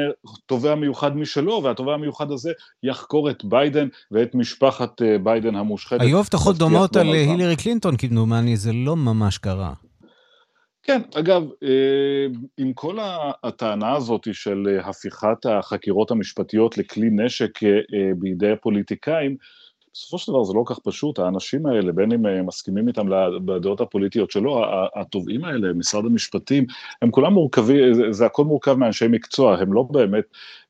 [0.46, 2.52] תובע מיוחד משלו, והתובע המיוחד הזה
[2.84, 6.02] יחקור את ביידן ואת משפחת אה, ביידן המושחתת.
[6.02, 9.74] היו הבטחות דומות על הילרי קלינטון, כמדומני, זה לא ממש קרה.
[10.84, 12.26] כן, אגב, אה,
[12.58, 12.98] עם כל
[13.44, 17.60] הטענה הזאת של אה, הפיכת החקירות המשפטיות לכלי נשק
[18.18, 19.36] בידי הפוליטיקאים,
[19.96, 23.08] בסופו של דבר זה לא כל כך פשוט, האנשים האלה, בין אם אה, מסכימים איתם
[23.46, 26.66] בדעות הפוליטיות שלו, התובעים האלה, משרד המשפטים,
[27.02, 30.24] הם כולם מורכבים, זה, זה הכל מורכב מאנשי מקצוע, הם לא באמת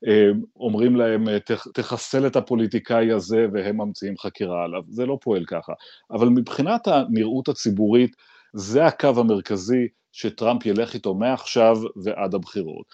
[0.06, 1.38] אה, אומרים להם, אה,
[1.74, 5.72] תחסל את הפוליטיקאי הזה והם ממציאים חקירה עליו, זה לא פועל ככה.
[6.10, 8.16] אבל מבחינת הנראות הציבורית,
[8.52, 12.86] זה הקו המרכזי שטראמפ ילך איתו מעכשיו ועד הבחירות.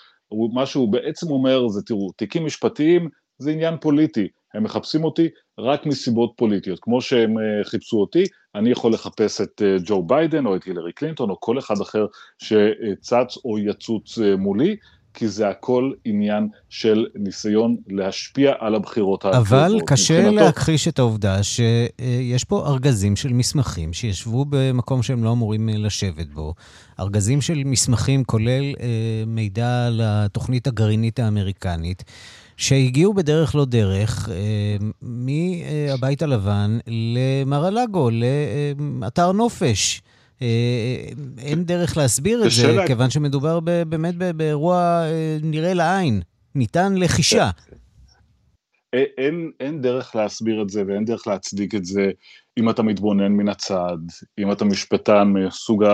[0.53, 5.87] מה שהוא בעצם אומר זה, תראו, תיקים משפטיים זה עניין פוליטי, הם מחפשים אותי רק
[5.87, 10.57] מסיבות פוליטיות, כמו שהם אה, חיפשו אותי, אני יכול לחפש את אה, ג'ו ביידן או
[10.57, 12.07] את הילרי קלינטון או כל אחד אחר
[12.39, 14.77] שצץ או יצוץ אה, מולי,
[15.15, 19.49] כי זה הכל עניין של ניסיון להשפיע על הבחירות הקרובות.
[19.49, 20.45] אבל קשה מבחינתו...
[20.45, 26.55] להכחיש את העובדה שיש פה ארגזים של מסמכים שישבו במקום שהם לא אמורים לשבת בו.
[27.01, 28.75] ארגזים של מסמכים כולל
[29.27, 32.05] מידע לתוכנית הגרעינית האמריקנית.
[32.63, 38.11] שהגיעו בדרך לא דרך אה, מהבית הלבן למר-א-לגו,
[39.01, 40.03] לאתר נופש.
[40.43, 42.87] אה, אין דרך להסביר את זה, לה...
[42.87, 46.21] כיוון שמדובר ב, באמת באירוע אה, נראה לעין,
[46.55, 47.51] ניתן לחישה.
[48.93, 52.11] אין, אין דרך להסביר את זה ואין דרך להצדיק את זה
[52.59, 53.99] אם אתה מתבונן מן הצד,
[54.39, 55.85] אם אתה משפטן מסוג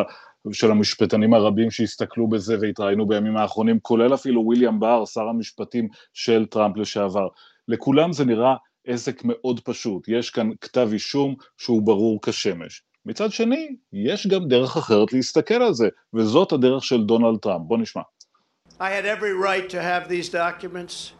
[0.53, 6.47] של המשפטנים הרבים שהסתכלו בזה והתראיינו בימים האחרונים, כולל אפילו ויליאם באר, שר המשפטים של
[6.47, 7.29] טראמפ לשעבר.
[7.69, 8.55] לכולם זה נראה
[8.87, 12.83] עסק מאוד פשוט, יש כאן כתב אישום שהוא ברור כשמש.
[13.07, 17.63] מצד שני, יש גם דרך אחרת להסתכל על זה, וזאת הדרך של דונלד טראמפ.
[17.67, 18.03] בוא נשמע.
[18.81, 21.13] I had every right to have these documents.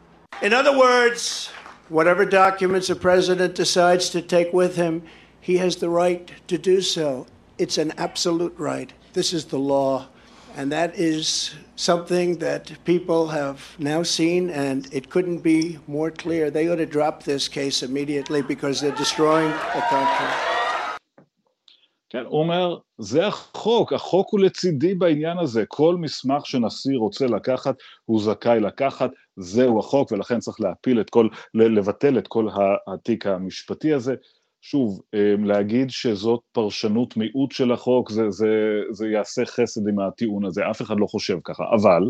[0.43, 1.51] In other words,
[1.89, 5.03] whatever documents a president decides to take with him,
[5.41, 7.27] he has the right to do so.
[7.63, 8.91] It's an absolute right.
[9.18, 10.08] This is the law.
[10.56, 16.52] And that is something that people have now seen, and it couldn't be more clear.
[16.52, 20.54] They ought to drop this case immediately because they're destroying the country.
[22.10, 27.76] כן, הוא אומר, זה החוק, החוק הוא לצידי בעניין הזה, כל מסמך שנשיא רוצה לקחת,
[28.06, 32.48] הוא זכאי לקחת, זהו החוק, ולכן צריך להפיל את כל, לבטל את כל
[32.88, 34.16] התיק המשפטי הזה.
[34.61, 38.49] שוב, אמ, להגיד שזאת פרשנות מיעוט של החוק, זה, זה,
[38.91, 42.03] זה יעשה חסד עם הטיעון הזה, אף אחד לא חושב ככה, אבל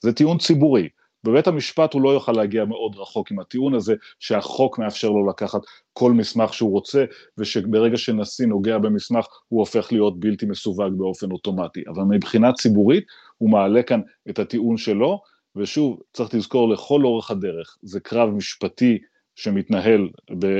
[0.00, 0.88] זה טיעון ציבורי.
[1.24, 5.60] בבית המשפט הוא לא יוכל להגיע מאוד רחוק עם הטיעון הזה שהחוק מאפשר לו לקחת
[5.92, 7.04] כל מסמך שהוא רוצה
[7.38, 11.82] ושברגע שנשיא נוגע במסמך הוא הופך להיות בלתי מסווג באופן אוטומטי.
[11.88, 13.04] אבל מבחינה ציבורית
[13.38, 15.20] הוא מעלה כאן את הטיעון שלו
[15.56, 18.98] ושוב צריך לזכור לכל אורך הדרך זה קרב משפטי
[19.38, 20.08] שמתנהל,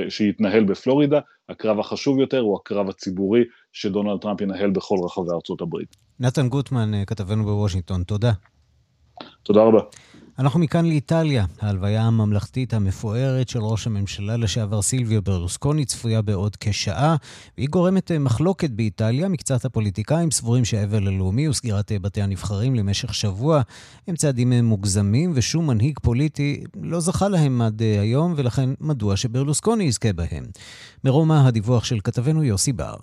[0.08, 3.40] שיתנהל בפלורידה, הקרב החשוב יותר הוא הקרב הציבורי
[3.72, 5.96] שדונלד טראמפ ינהל בכל רחבי ארצות הברית.
[6.20, 8.32] נתן גוטמן, כתבנו בוושינגטון, תודה.
[9.42, 9.80] תודה רבה.
[10.38, 11.44] אנחנו מכאן לאיטליה.
[11.60, 17.16] ההלוויה הממלכתית המפוארת של ראש הממשלה לשעבר סילביו ברלוסקוני צפויה בעוד כשעה,
[17.56, 19.28] והיא גורמת אה, מחלוקת באיטליה.
[19.28, 23.62] מקצת הפוליטיקאים סבורים שהאבל הלאומי וסגירת אה, בתי הנבחרים למשך שבוע
[24.08, 29.84] הם צעדים אה, מוגזמים, ושום מנהיג פוליטי לא זכה להם עד היום, ולכן מדוע שברלוסקוני
[29.84, 30.44] יזכה בהם.
[31.04, 32.96] מרומא הדיווח של כתבנו יוסי בר.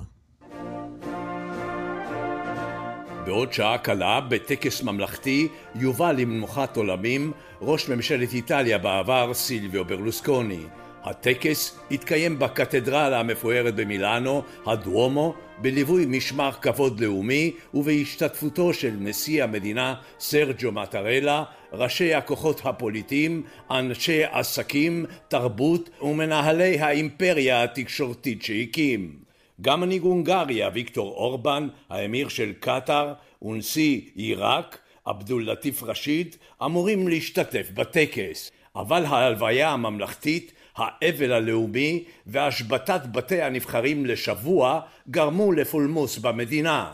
[3.26, 10.60] בעוד שעה קלה, בטקס ממלכתי, יובא למנוחת עולמים ראש ממשלת איטליה בעבר סילביו ברלוסקוני.
[11.04, 20.72] הטקס התקיים בקתדרלה המפוארת במילאנו, הדואומו, בליווי משמר כבוד לאומי ובהשתתפותו של נשיא המדינה סרג'ו
[20.72, 29.25] מטרלה, ראשי הכוחות הפוליטיים, אנשי עסקים, תרבות ומנהלי האימפריה התקשורתית שהקים.
[29.62, 37.70] גם מנהיג הונגריה, ויקטור אורבן, האמיר של קטאר, ונשיא עיראק, עבדול לטיף רשיד, אמורים להשתתף
[37.74, 38.52] בטקס.
[38.76, 46.92] אבל ההלוויה הממלכתית, האבל הלאומי והשבתת בתי הנבחרים לשבוע גרמו לפולמוס במדינה.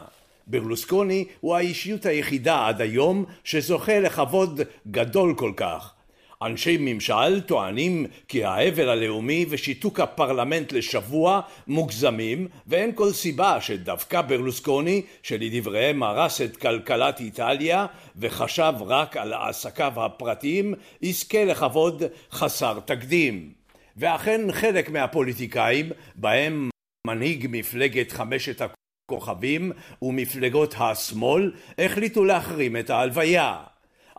[0.47, 5.93] ברלוסקוני הוא האישיות היחידה עד היום שזוכה לכבוד גדול כל כך.
[6.41, 15.01] אנשי ממשל טוענים כי האבל הלאומי ושיתוק הפרלמנט לשבוע מוגזמים ואין כל סיבה שדווקא ברלוסקוני
[15.23, 23.51] שלדבריהם הרס את כלכלת איטליה וחשב רק על עסקיו הפרטיים יזכה לכבוד חסר תקדים.
[23.97, 26.69] ואכן חלק מהפוליטיקאים בהם
[27.07, 33.63] מנהיג מפלגת חמשת הכוכבים ומפלגות השמאל החליטו להחרים את ההלוויה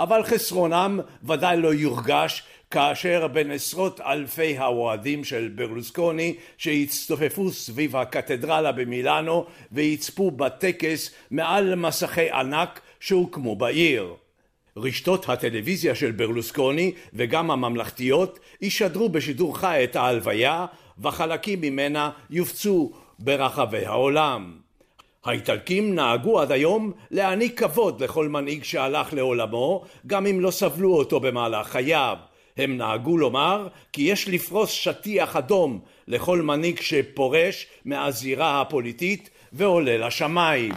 [0.03, 8.73] אבל חסרונם ודאי לא יורגש כאשר בין עשרות אלפי האוהדים של ברלוסקוני שהצטופפו סביב הקתדרלה
[8.73, 14.15] במילאנו ויצפו בטקס מעל מסכי ענק שהוקמו בעיר.
[14.77, 20.67] רשתות הטלוויזיה של ברלוסקוני וגם הממלכתיות ישדרו בשידור חי את ההלוויה
[20.99, 24.62] וחלקים ממנה יופצו ברחבי העולם.
[25.25, 31.21] האיטלקים נהגו עד היום להעניק כבוד לכל מנהיג שהלך לעולמו, גם אם לא סבלו אותו
[31.21, 32.17] במהלך חייו.
[32.57, 40.73] הם נהגו לומר כי יש לפרוס שטיח אדום לכל מנהיג שפורש מהזירה הפוליטית ועולה לשמיים.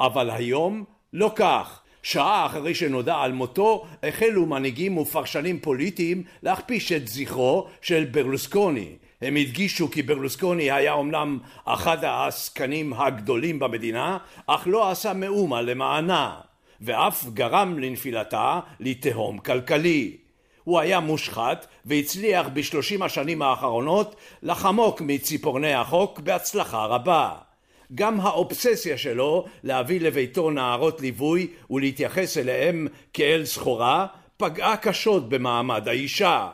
[0.00, 1.78] אבל היום לא כך.
[2.02, 9.36] שעה אחרי שנודע על מותו החלו מנהיגים ופרשנים פוליטיים להכפיש את זכרו של ברלוסקוני הם
[9.36, 16.40] הדגישו כי ברלוסקוני היה אומנם אחד העסקנים הגדולים במדינה, אך לא עשה מאומה למענה,
[16.80, 20.16] ואף גרם לנפילתה לתהום כלכלי.
[20.64, 27.34] הוא היה מושחת והצליח בשלושים השנים האחרונות לחמוק מציפורני החוק בהצלחה רבה.
[27.94, 34.06] גם האובססיה שלו להביא לביתו נערות ליווי ולהתייחס אליהם כאל סחורה
[34.36, 36.48] פגעה קשות במעמד האישה.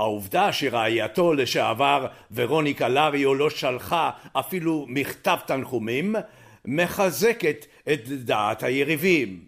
[0.00, 6.14] העובדה שרעייתו לשעבר ורוניקה לריו לא שלחה אפילו מכתב תנחומים
[6.64, 9.40] מחזקת את דעת היריבים.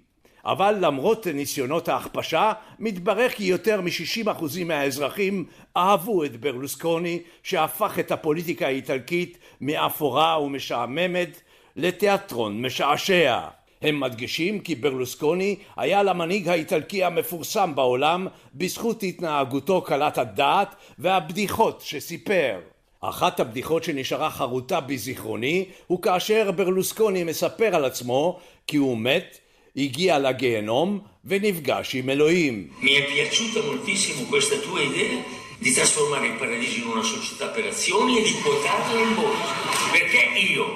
[0.44, 5.44] אבל למרות ניסיונות ההכפשה מתברר כי יותר מ-60% מהאזרחים
[5.76, 11.40] אהבו את ברלוסקוני שהפך את הפוליטיקה האיטלקית מאפורה ומשעממת
[11.76, 13.40] לתיאטרון משעשע.
[13.82, 22.58] הם מדגישים כי ברלוסקוני היה למנהיג האיטלקי המפורסם בעולם בזכות התנהגותו קלת הדעת והבדיחות שסיפר.
[23.00, 29.38] אחת הבדיחות שנשארה חרוטה בזיכרוני הוא כאשר ברלוסקוני מספר על עצמו כי הוא מת,
[29.76, 32.68] הגיע לגיהנום ונפגש עם אלוהים.
[35.62, 39.54] di trasformare il paradiso in una società per azioni e di quotarla in borsa.
[39.92, 40.66] Perché io?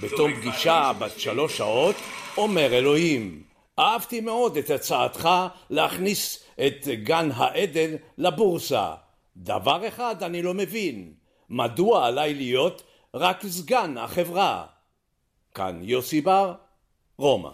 [0.00, 1.94] בתום פגישה בת שלוש שעות
[2.36, 3.42] אומר אלוהים,
[3.78, 5.28] אהבתי מאוד את הצעתך
[5.70, 8.94] להכניס את גן העדן לבורסה.
[9.36, 11.12] דבר אחד אני לא מבין,
[11.50, 12.82] מדוע עליי להיות
[13.14, 14.66] רק סגן החברה?
[15.54, 16.54] כאן יוסי בר,
[17.18, 17.50] רומא.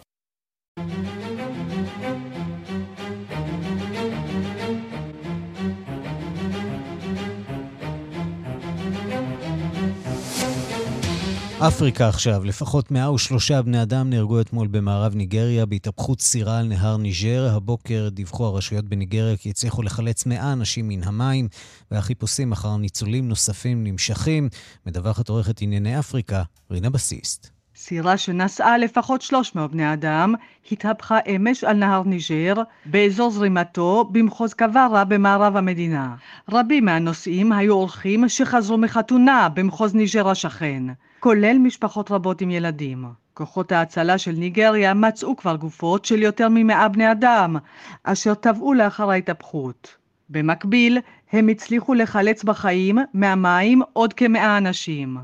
[11.60, 17.48] אפריקה עכשיו, לפחות 103 בני אדם נהרגו אתמול במערב ניגריה בהתהפכות סירה על נהר ניג'ר.
[17.56, 21.48] הבוקר דיווחו הרשויות בניגריה כי הצליחו לחלץ 100 אנשים מן המים,
[21.90, 24.48] והחיפושים אחר ניצולים נוספים נמשכים.
[24.86, 27.57] מדווחת עורכת ענייני אפריקה, רינה בסיסט.
[27.88, 30.34] סירה שנשאה לפחות 300 בני אדם
[30.72, 32.54] התהפכה אמש על נהר ניג'ר
[32.86, 36.14] באזור זרימתו במחוז קווארה במערב המדינה.
[36.52, 40.82] רבים מהנוסעים היו אורחים שחזרו מחתונה במחוז ניג'ר השכן.
[41.20, 43.04] כולל משפחות רבות עם ילדים.
[43.34, 47.56] כוחות ההצלה של ניגריה מצאו כבר גופות של יותר ממאה בני אדם,
[48.04, 49.96] אשר טבעו לאחר ההתהפכות.
[50.30, 50.98] במקביל,
[51.32, 55.18] הם הצליחו לחלץ בחיים מהמים עוד כמאה אנשים.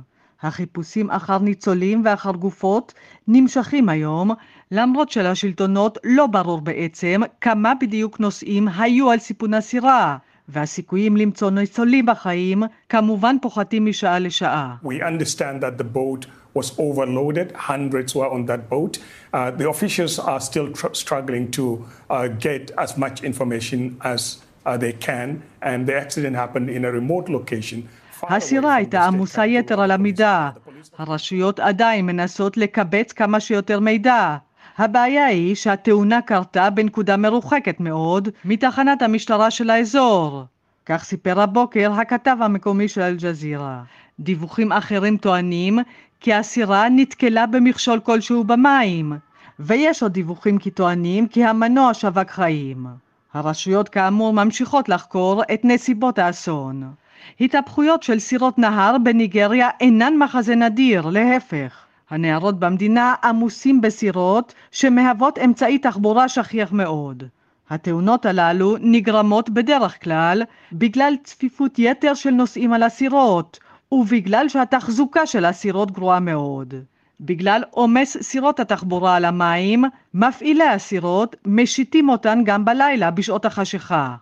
[0.44, 2.94] החיפושים אחר ניצולים ואחר גופות
[3.28, 4.30] נמשכים היום,
[4.70, 10.16] למרות שלשלטונות לא ברור בעצם כמה בדיוק נוסעים היו על סיפון הסירה,
[10.48, 14.76] והסיכויים למצוא ניצולים בחיים כמובן פוחתים משעה לשעה.
[14.85, 18.98] We understand that the boat was overloaded, hundreds were on that boat.
[19.33, 21.64] Uh, the officials are still tr- struggling to
[22.11, 24.20] uh, get as much information as
[24.66, 25.28] uh, they can,
[25.62, 27.88] and the accident happened in a remote location.
[28.22, 30.50] הסירה הייתה עמוסה יתר על המידה.
[30.98, 34.37] הרשויות עדיין מנסות לקבץ כמה שיותר מידע.
[34.79, 40.44] הבעיה היא שהתאונה קרתה בנקודה מרוחקת מאוד מתחנת המשטרה של האזור.
[40.87, 43.83] כך סיפר הבוקר הכתב המקומי של אל-ג'זירה.
[44.20, 45.79] דיווחים אחרים טוענים
[46.20, 49.12] כי הסירה נתקלה במכשול כלשהו במים,
[49.59, 52.87] ויש עוד דיווחים כי טוענים כי המנוע שווק חיים.
[53.35, 56.92] הרשויות כאמור ממשיכות לחקור את נסיבות האסון.
[57.40, 61.84] התהפכויות של סירות נהר בניגריה אינן מחזה נדיר, להפך.
[62.10, 67.22] הנהרות במדינה עמוסים בסירות שמהוות אמצעי תחבורה שכיח מאוד.
[67.70, 73.58] התאונות הללו נגרמות בדרך כלל בגלל צפיפות יתר של נוסעים על הסירות
[73.92, 76.74] ובגלל שהתחזוקה של הסירות גרועה מאוד.
[77.20, 79.84] בגלל עומס סירות התחבורה על המים,
[80.14, 84.14] מפעילי הסירות משיתים אותן גם בלילה בשעות החשיכה.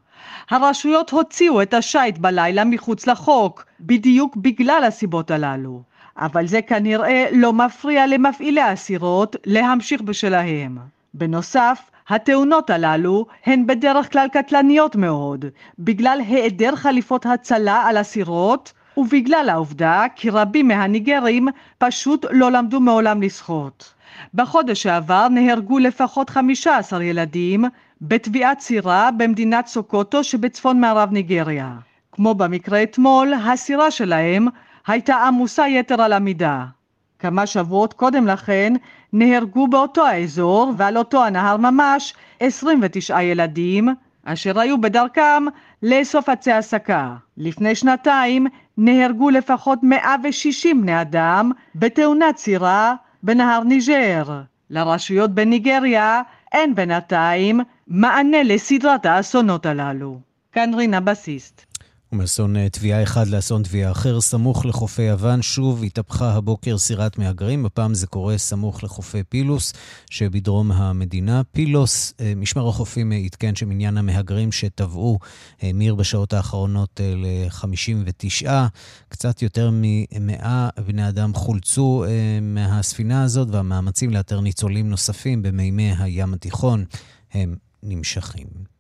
[0.51, 5.83] הרשויות הוציאו את השיט בלילה מחוץ לחוק, בדיוק בגלל הסיבות הללו.
[6.17, 10.79] אבל זה כנראה לא מפריע למפעילי הסירות להמשיך בשלהם.
[11.15, 15.45] בנוסף, התאונות הללו הן בדרך כלל קטלניות מאוד,
[15.79, 23.23] בגלל היעדר חליפות הצלה על הסירות ובגלל העובדה כי רבים מהניגרים פשוט לא למדו מעולם
[23.23, 23.95] לשחות.
[24.35, 27.65] בחודש שעבר נהרגו לפחות 15 ילדים
[28.05, 31.73] בטביעת סירה במדינת סוקוטו שבצפון מערב ניגריה.
[32.13, 34.47] כמו במקרה אתמול, הסירה שלהם
[34.87, 36.65] הייתה עמוסה יתר על המידה.
[37.19, 38.73] כמה שבועות קודם לכן
[39.13, 43.89] נהרגו באותו האזור ועל אותו הנהר ממש 29 ילדים
[44.25, 45.45] אשר היו בדרכם
[45.83, 47.15] לאסוף עצי הסקה.
[47.37, 48.47] לפני שנתיים
[48.79, 54.41] נהרגו לפחות 160 בני אדם בתאונת סירה בנהר ניג'ר.
[54.71, 60.21] לרשויות בניגריה אין בינתיים מענה לסדרת האסונות הללו.
[60.53, 61.72] כאן רינה בסיסט.
[62.13, 67.67] ומאסון אה, תביעה אחד לאסון תביעה אחר, סמוך לחופי יוון, שוב התהפכה הבוקר סירת מהגרים,
[67.67, 69.73] הפעם זה קורה סמוך לחופי פילוס
[70.11, 71.43] שבדרום המדינה.
[71.53, 75.19] פילוס, אה, משמר החופים אה, עדכן שמניין המהגרים שטבעו
[75.63, 78.47] המיר בשעות האחרונות ל-59.
[79.09, 80.47] קצת יותר מ-100
[80.87, 82.05] בני אדם חולצו
[82.43, 86.85] מהספינה הזאת, והמאמצים לאתר ניצולים נוספים במימי הים התיכון
[87.33, 88.72] הם נמשכים.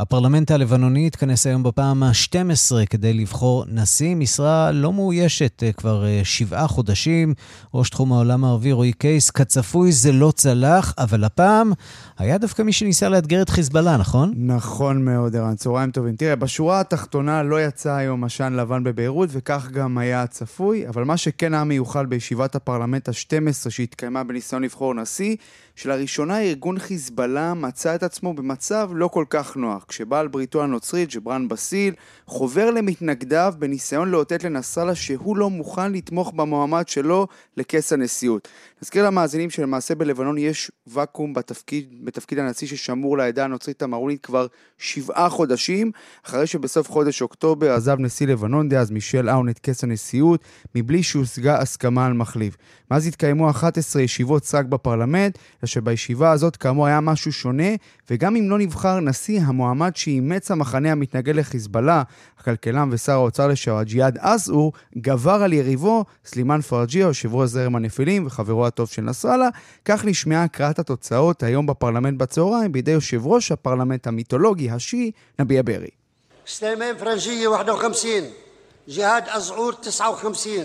[0.00, 6.20] הפרלמנט הלבנוני התכנס היום בפעם ה-12 כדי לבחור נשיא, משרה לא מאוישת אה, כבר אה,
[6.24, 7.34] שבעה חודשים.
[7.74, 11.72] ראש תחום העולם הערבי רועי קייס, כצפוי זה לא צלח, אבל הפעם
[12.18, 14.32] היה דווקא מי שניסה לאתגר את חיזבאללה, נכון?
[14.36, 15.54] נכון מאוד, ערן.
[15.54, 16.16] צהריים טובים.
[16.16, 21.16] תראה, בשורה התחתונה לא יצא היום עשן לבן בביירות, וכך גם היה צפוי, אבל מה
[21.16, 25.36] שכן היה מיוחד בישיבת הפרלמנט ה-12 שהתקיימה בניסיון לבחור נשיא,
[25.76, 31.48] שלראשונה ארגון חיזבאללה מצא את עצמו במצב לא כל כך נוח, כשבעל בריתו הנוצרית, ג'ברן
[31.48, 31.94] בסיל,
[32.26, 38.48] חובר למתנגדיו בניסיון לאותת לנסראללה שהוא לא מוכן לתמוך במועמד שלו לכס הנשיאות.
[38.82, 44.46] נזכיר למאזינים שלמעשה בלבנון יש ואקום בתפקיד, בתפקיד הנשיא ששמור לעדה הנוצרית המרונית כבר
[44.78, 45.90] שבעה חודשים,
[46.26, 50.44] אחרי שבסוף חודש אוקטובר עזב נשיא לבנון דאז מישל אאון את כס הנשיאות,
[50.74, 52.56] מבלי שהושגה הסכמה על מחליף.
[52.90, 57.68] מאז התקיימו 11 ישיבות סרק בפרלמנט, אלא שבישיבה הזאת כאמור היה משהו שונה,
[58.10, 62.02] וגם אם לא נבחר נשיא, המועמד שאימץ המחנה המתנגד לחיזבאללה,
[62.38, 68.26] הכלכלן ושר האוצר לשעבר ג'יהאד אסעור, גבר על יריבו, סלימאן פרנג'יה, יושב ראש זרם הנפילים
[68.26, 69.48] וחברו הטוב של נסראללה.
[69.84, 75.90] כך נשמעה הקראת התוצאות היום בפרלמנט בצהריים בידי יושב ראש הפרלמנט המיתולוגי השיעי, נביה ברי.
[76.46, 77.48] סלימאן פרנג'יה
[77.80, 78.06] 51,
[78.88, 79.72] ג'יהאד עזעור
[80.16, 80.62] 59,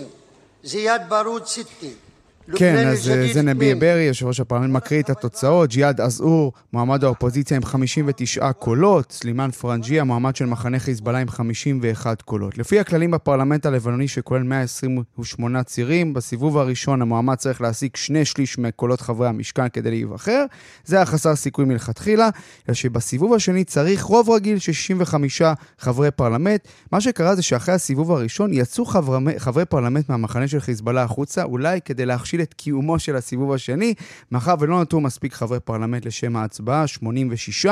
[0.64, 2.05] זיאד בארוד 60.
[2.54, 5.70] כן, אז אה, זה נביה ברי, יושב ראש הפרלמנט, מקריא את התוצאות.
[5.70, 9.12] ג'יהאד עזעור, מועמד האופוזיציה עם 59 קולות.
[9.12, 12.58] סלימאן פרנג'יה, מועמד של מחנה חיזבאללה עם 51 קולות.
[12.58, 19.00] לפי הכללים בפרלמנט הלבנוני, שכולל 128 צירים, בסיבוב הראשון המועמד צריך להשיג שני שליש מקולות
[19.00, 20.44] חברי המשכן כדי להיבחר.
[20.84, 22.28] זה היה חסר סיכוי מלכתחילה,
[22.68, 25.42] אלא שבסיבוב השני צריך רוב רגיל של 65
[25.78, 26.68] חברי פרלמנט.
[26.92, 31.80] מה שקרה זה שאחרי הסיבוב הראשון יצאו חברי, חברי פרלמנט מהמחנה של חיזבאללה החוצה, אולי
[31.84, 33.94] כדי להכשיל להכשיל את קיומו של הסיבוב השני,
[34.32, 37.66] מאחר ולא נותרו מספיק חברי פרלמנט לשם ההצבעה, 86,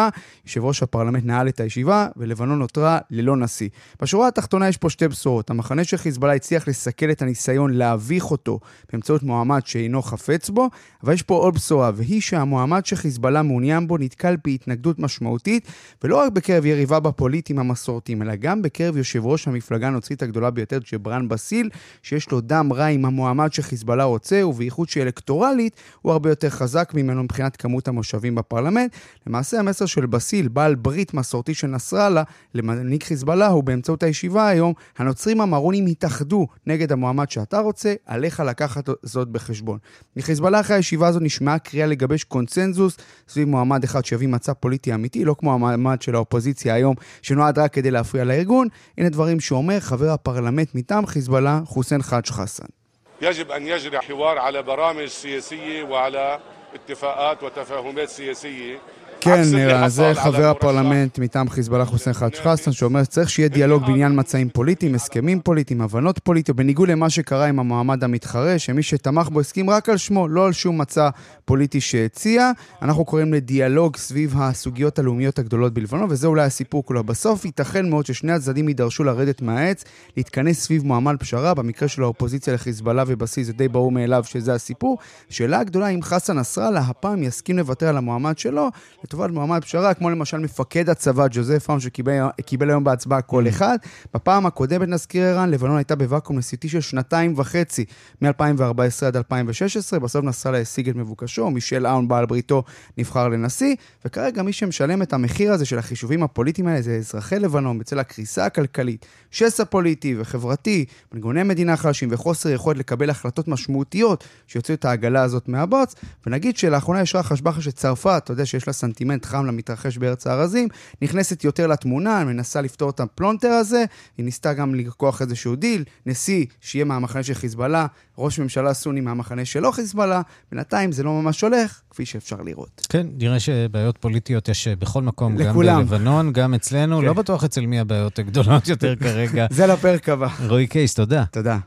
[0.46, 3.68] יושב ראש הפרלמנט נעל את הישיבה, ולבנון נותרה ללא נשיא.
[4.02, 5.50] בשורה התחתונה יש פה שתי בשורות.
[5.50, 8.60] המחנה של חיזבאללה הצליח לסכל את הניסיון להביך אותו
[8.92, 10.70] באמצעות מועמד שאינו חפץ בו,
[11.02, 15.68] אבל יש פה עוד בשורה, והיא שהמועמד שחיזבאללה מעוניין בו נתקל בהתנגדות משמעותית,
[16.04, 20.78] ולא רק בקרב יריביו הפוליטיים המסורתיים, אלא גם בקרב יושב ראש המפלגה הנוצרית הגדולה ביותר,
[20.92, 21.70] ג'ברן בסיל,
[22.02, 27.22] שיש לו דם רע עם המועמד שחיזבאללה רוצה, ובייחוד שאלקטורלית הוא הרבה יותר חזק ממנו
[27.22, 28.92] מבחינת כמות המושבים בפרלמנט.
[29.26, 32.22] למעשה המסר של בסיל, בעל ברית מסורתי של נסראללה,
[32.54, 38.88] למנהיג חיזבאללה, הוא באמצעות הישיבה היום, הנוצרים המרונים התאחדו נגד המועמד שאתה רוצה, עליך לקחת
[39.02, 39.78] זאת בחשבון.
[40.16, 42.96] מחיזבאללה אחרי הישיבה הזאת נשמעה קריאה לגבש קונצנזוס
[43.28, 47.72] סביב מועמד אחד שיביא מצע פוליטי אמיתי, לא כמו המועמד של האופוזיציה היום, שנועד רק
[47.72, 48.68] כדי להפריע לארגון.
[48.98, 52.83] הנה דברים שאומר חבר הפרלמנט מטעם חיזבאללה, חוסיין חאג' חסן.
[53.22, 56.40] يجب أن يجري حوار على برامج سياسية وعلى
[56.74, 58.78] اتفاقات وتفاهمات سياسية
[59.24, 64.12] כן, נירה, זה חבר הפרלמנט מטעם חיזבאללה חוסיין חאג' חסן, שאומר שצריך שיהיה דיאלוג בעניין
[64.20, 69.40] מצעים פוליטיים, הסכמים פוליטיים, הבנות פוליטיות, בניגוד למה שקרה עם המועמד המתחרה, שמי שתמך בו
[69.40, 71.08] הסכים רק על שמו, לא על שום מצע
[71.44, 72.50] פוליטי שהציע.
[72.82, 77.04] אנחנו קוראים לדיאלוג סביב הסוגיות הלאומיות הגדולות בלבנון, וזה אולי הסיפור כולו.
[77.04, 79.84] בסוף ייתכן מאוד ששני הצדדים יידרשו לרדת מהעץ,
[80.16, 84.98] להתכנס סביב מועמד פשרה, במקרה של האופוזיציה לחיזבאללה ובסיס, זה די ברור מאליו שזה הסיפור.
[85.28, 88.70] שאלה הגדולה אם חסן נסראללה הפעם יסכים לוותר על המועמד שלו,
[89.14, 93.48] לטובת מועמד פשרה, כמו למשל מפקד הצבא ג'וזף פאום שקיבל היום בהצבעה קול mm.
[93.48, 93.78] אחד.
[94.14, 97.84] בפעם הקודמת, נזכיר ערן, לבנון הייתה בוואקום נשיאותי של שנתיים וחצי,
[98.22, 99.98] מ-2014 עד 2016.
[99.98, 102.62] בסוף נסראללה השיג את מבוקשו, מישל אאון בעל בריתו
[102.98, 107.78] נבחר לנשיא, וכרגע מי שמשלם את המחיר הזה של החישובים הפוליטיים האלה זה אזרחי לבנון
[107.78, 114.76] בצל הקריסה הכלכלית, שסע פוליטי וחברתי, מנגוני מדינה חלשים וחוסר יכולת לקבל החלטות משמעותיות שיוציאו
[114.76, 115.94] את העגלה הזאת מהבוץ.
[116.26, 120.68] ונגיד שלאחרונה יש רחש בחש שצרפת, אתה יודע שיש לה סנטימנט חם למתרחש בארץ הארזים,
[121.02, 123.84] נכנסת יותר לתמונה, מנסה לפתור את הפלונטר הזה,
[124.18, 127.86] היא ניסתה גם לרקוח איזשהו דיל, נשיא שיהיה מהמחנה של חיזבאללה,
[128.18, 130.22] ראש ממשלה סוני מהמחנה שלא חיזבאללה,
[130.52, 132.86] בינתיים זה לא ממש הולך, כפי שאפשר לראות.
[132.88, 135.80] כן, נראה שבעיות פוליטיות יש בכל מקום, לכולם.
[135.80, 137.04] גם בלבנון, גם אצלנו, כן.
[137.04, 139.46] לא בטוח אצל מי הבעיות הגדולות יותר כרגע.
[139.56, 140.28] זה לפרק הבא.
[140.48, 141.24] רועי קייס, תודה.
[141.30, 141.58] תודה.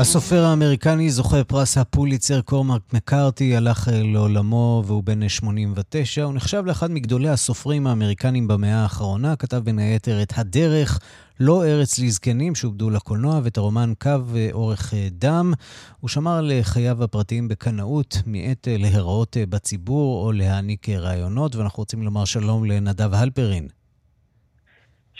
[0.00, 6.24] הסופר האמריקני זוכה פרס הפוליצר קורמרק מקארתי הלך אה, לעולמו והוא בן 89.
[6.24, 10.98] הוא נחשב לאחד מגדולי הסופרים האמריקנים במאה האחרונה, כתב בין היתר את הדרך,
[11.40, 15.52] לא ארץ לזקנים שעובדו לקולנוע ואת הרומן קו אה, אורך אה, דם.
[16.00, 22.24] הוא שמר על חייו הפרטיים בקנאות, מעת להיראות בציבור או להעניק רעיונות, ואנחנו רוצים לומר
[22.24, 23.77] שלום לנדב הלפרין.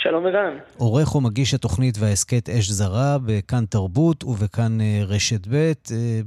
[0.03, 0.59] שלום ערן.
[0.78, 6.20] עורך ומגיש התוכנית וההסכת אש זרה בכאן תרבות ובכאן אה, רשת ב', אה,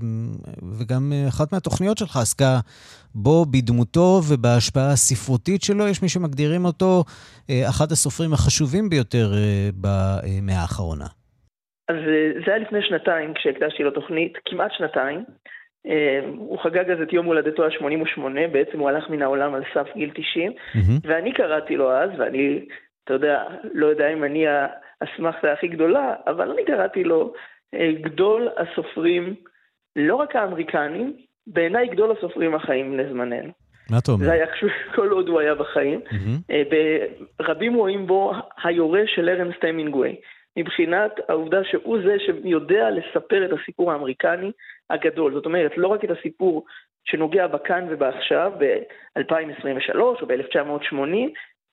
[0.79, 2.53] וגם אה, אחת מהתוכניות שלך עסקה
[3.15, 5.87] בו בדמותו ובהשפעה הספרותית שלו.
[5.87, 7.03] יש מי שמגדירים אותו
[7.69, 9.27] אחד הסופרים החשובים ביותר
[9.81, 11.09] במאה האחרונה.
[11.89, 11.99] אז
[12.45, 15.23] זה היה לפני שנתיים כשהקדשתי לו תוכנית, כמעט שנתיים.
[16.37, 20.11] הוא חגג אז את יום הולדתו ה-88, בעצם הוא הלך מן העולם על סף גיל
[20.13, 21.07] 90, mm-hmm.
[21.07, 22.59] ואני קראתי לו אז, ואני,
[23.03, 23.43] אתה יודע,
[23.73, 27.33] לא יודע אם אני האסמכתה הכי גדולה, אבל אני קראתי לו
[27.73, 29.35] אה, גדול הסופרים,
[29.95, 31.13] לא רק האמריקנים,
[31.47, 33.51] בעיניי גדול הסופרים החיים לזמננו.
[33.89, 34.25] מה אתה אומר?
[34.25, 34.45] זה היה
[34.95, 35.99] כל עוד הוא היה בחיים.
[36.05, 36.55] Mm-hmm.
[37.41, 38.33] רבים רואים בו
[38.63, 40.15] היורש של ארנסט המינגווי.
[40.57, 44.51] מבחינת העובדה שהוא זה שיודע לספר את הסיפור האמריקני
[44.89, 45.33] הגדול.
[45.33, 46.65] זאת אומרת, לא רק את הסיפור
[47.05, 51.29] שנוגע בכאן ובעכשיו, ב-2023 או ב-1980,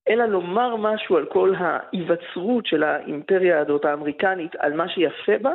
[0.08, 5.52] אלא לומר משהו על כל ההיווצרות של האימפריה הזאת האמריקנית, על מה שיפה בה,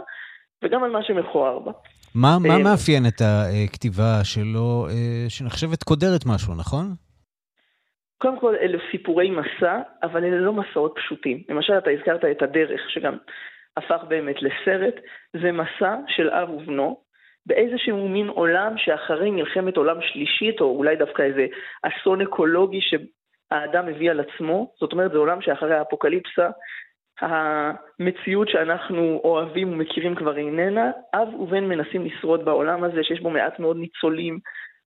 [0.63, 1.71] וגם על מה שמכוער בה.
[2.15, 6.85] מה, מה אה, מאפיין את הכתיבה שלו, אה, שנחשבת קודרת משהו, נכון?
[8.17, 11.43] קודם כל, אלה סיפורי מסע, אבל אלה לא מסעות פשוטים.
[11.49, 13.17] למשל, אתה הזכרת את הדרך, שגם
[13.77, 14.95] הפך באמת לסרט,
[15.41, 16.99] זה מסע של אב ובנו,
[17.45, 21.45] באיזשהו מין עולם שאחרי מלחמת עולם שלישית, או אולי דווקא איזה
[21.83, 22.79] אסון אקולוגי
[23.53, 26.49] שהאדם הביא על עצמו, זאת אומרת, זה עולם שאחרי האפוקליפסה,
[27.21, 33.59] המציאות שאנחנו אוהבים ומכירים כבר איננה, אב ובן מנסים לשרוד בעולם הזה, שיש בו מעט
[33.59, 34.39] מאוד ניצולים,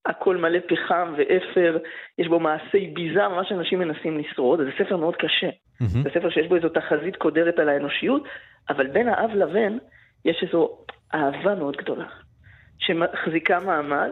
[0.06, 1.78] הכל מלא פחם ואפר,
[2.18, 5.50] יש בו מעשי ביזה, ממש אנשים מנסים לשרוד, זה ספר מאוד קשה.
[5.50, 6.04] Mm-hmm.
[6.04, 8.24] זה ספר שיש בו איזו תחזית קודרת על האנושיות,
[8.70, 9.78] אבל בין האב לבן
[10.26, 10.78] יש איזו
[11.14, 12.08] אהבה מאוד גדולה,
[12.80, 14.10] שמחזיקה מעמד,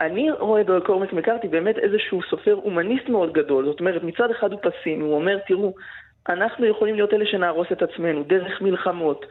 [0.00, 4.60] ואני רואה בקורמק מקארתי באמת איזשהו סופר הומניסט מאוד גדול, זאת אומרת, מצד אחד הוא
[4.62, 5.74] פסימי, הוא אומר, תראו,
[6.28, 9.26] אנחנו יכולים להיות אלה שנהרוס את עצמנו, דרך מלחמות,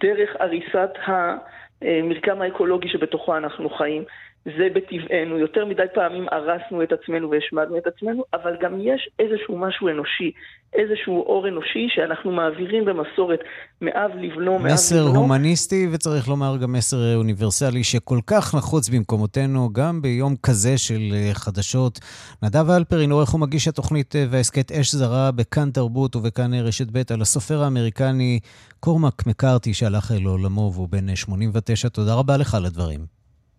[0.00, 4.04] דרך הריסת המרקם האקולוגי שבתוכו אנחנו חיים.
[4.44, 9.58] זה בטבענו, יותר מדי פעמים הרסנו את עצמנו והשמדנו את עצמנו, אבל גם יש איזשהו
[9.58, 10.30] משהו אנושי,
[10.72, 13.40] איזשהו אור אנושי שאנחנו מעבירים במסורת
[13.82, 14.74] מאב לבנו, מאב לבנו.
[14.74, 21.00] מסר הומניסטי, וצריך לומר גם מסר אוניברסלי, שכל כך נחוץ במקומותינו, גם ביום כזה של
[21.12, 21.98] אה, חדשות.
[22.42, 27.20] נדב אלפרין, עורך ומגיש התוכנית אה, וההסכת אש זרה בכאן תרבות ובכאן רשת ב' על
[27.20, 28.40] הסופר האמריקני
[28.80, 31.88] קורמק מקארתי שהלך אל עולמו והוא בן 89.
[31.88, 33.17] תודה רבה לך על הדברים.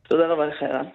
[0.09, 0.85] תודה רבה לך, ערן.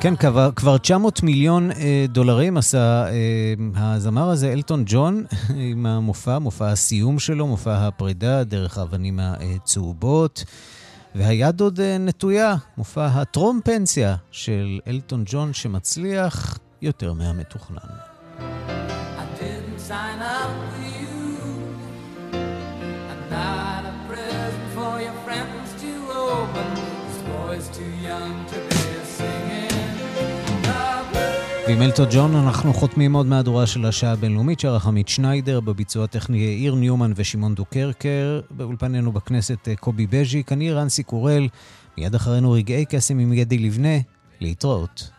[0.00, 5.24] כן, כבר, כבר 900 מיליון אה, דולרים עשה אה, הזמר הזה, אלטון ג'ון,
[5.70, 10.44] עם המופע, מופע הסיום שלו, מופע הפרידה, דרך האבנים הצהובות.
[11.14, 18.12] והיד עוד אה, נטויה, מופע הטרום פנסיה של אלטון ג'ון שמצליח יותר מהמתוכנן.
[19.88, 20.31] sign up
[31.66, 36.38] ועם אלטו ג'ון אנחנו חותמים עוד מהדורה של השעה הבינלאומית שערך עמית שניידר, בביצוע הטכני
[36.38, 41.48] יאיר ניומן ושמעון דוקרקר, באולפנינו בכנסת אה, קובי בז'יק, אני רנסי קורל,
[41.98, 43.98] מיד אחרינו רגעי קסם עם ידי לבנה,
[44.40, 45.10] להתראות.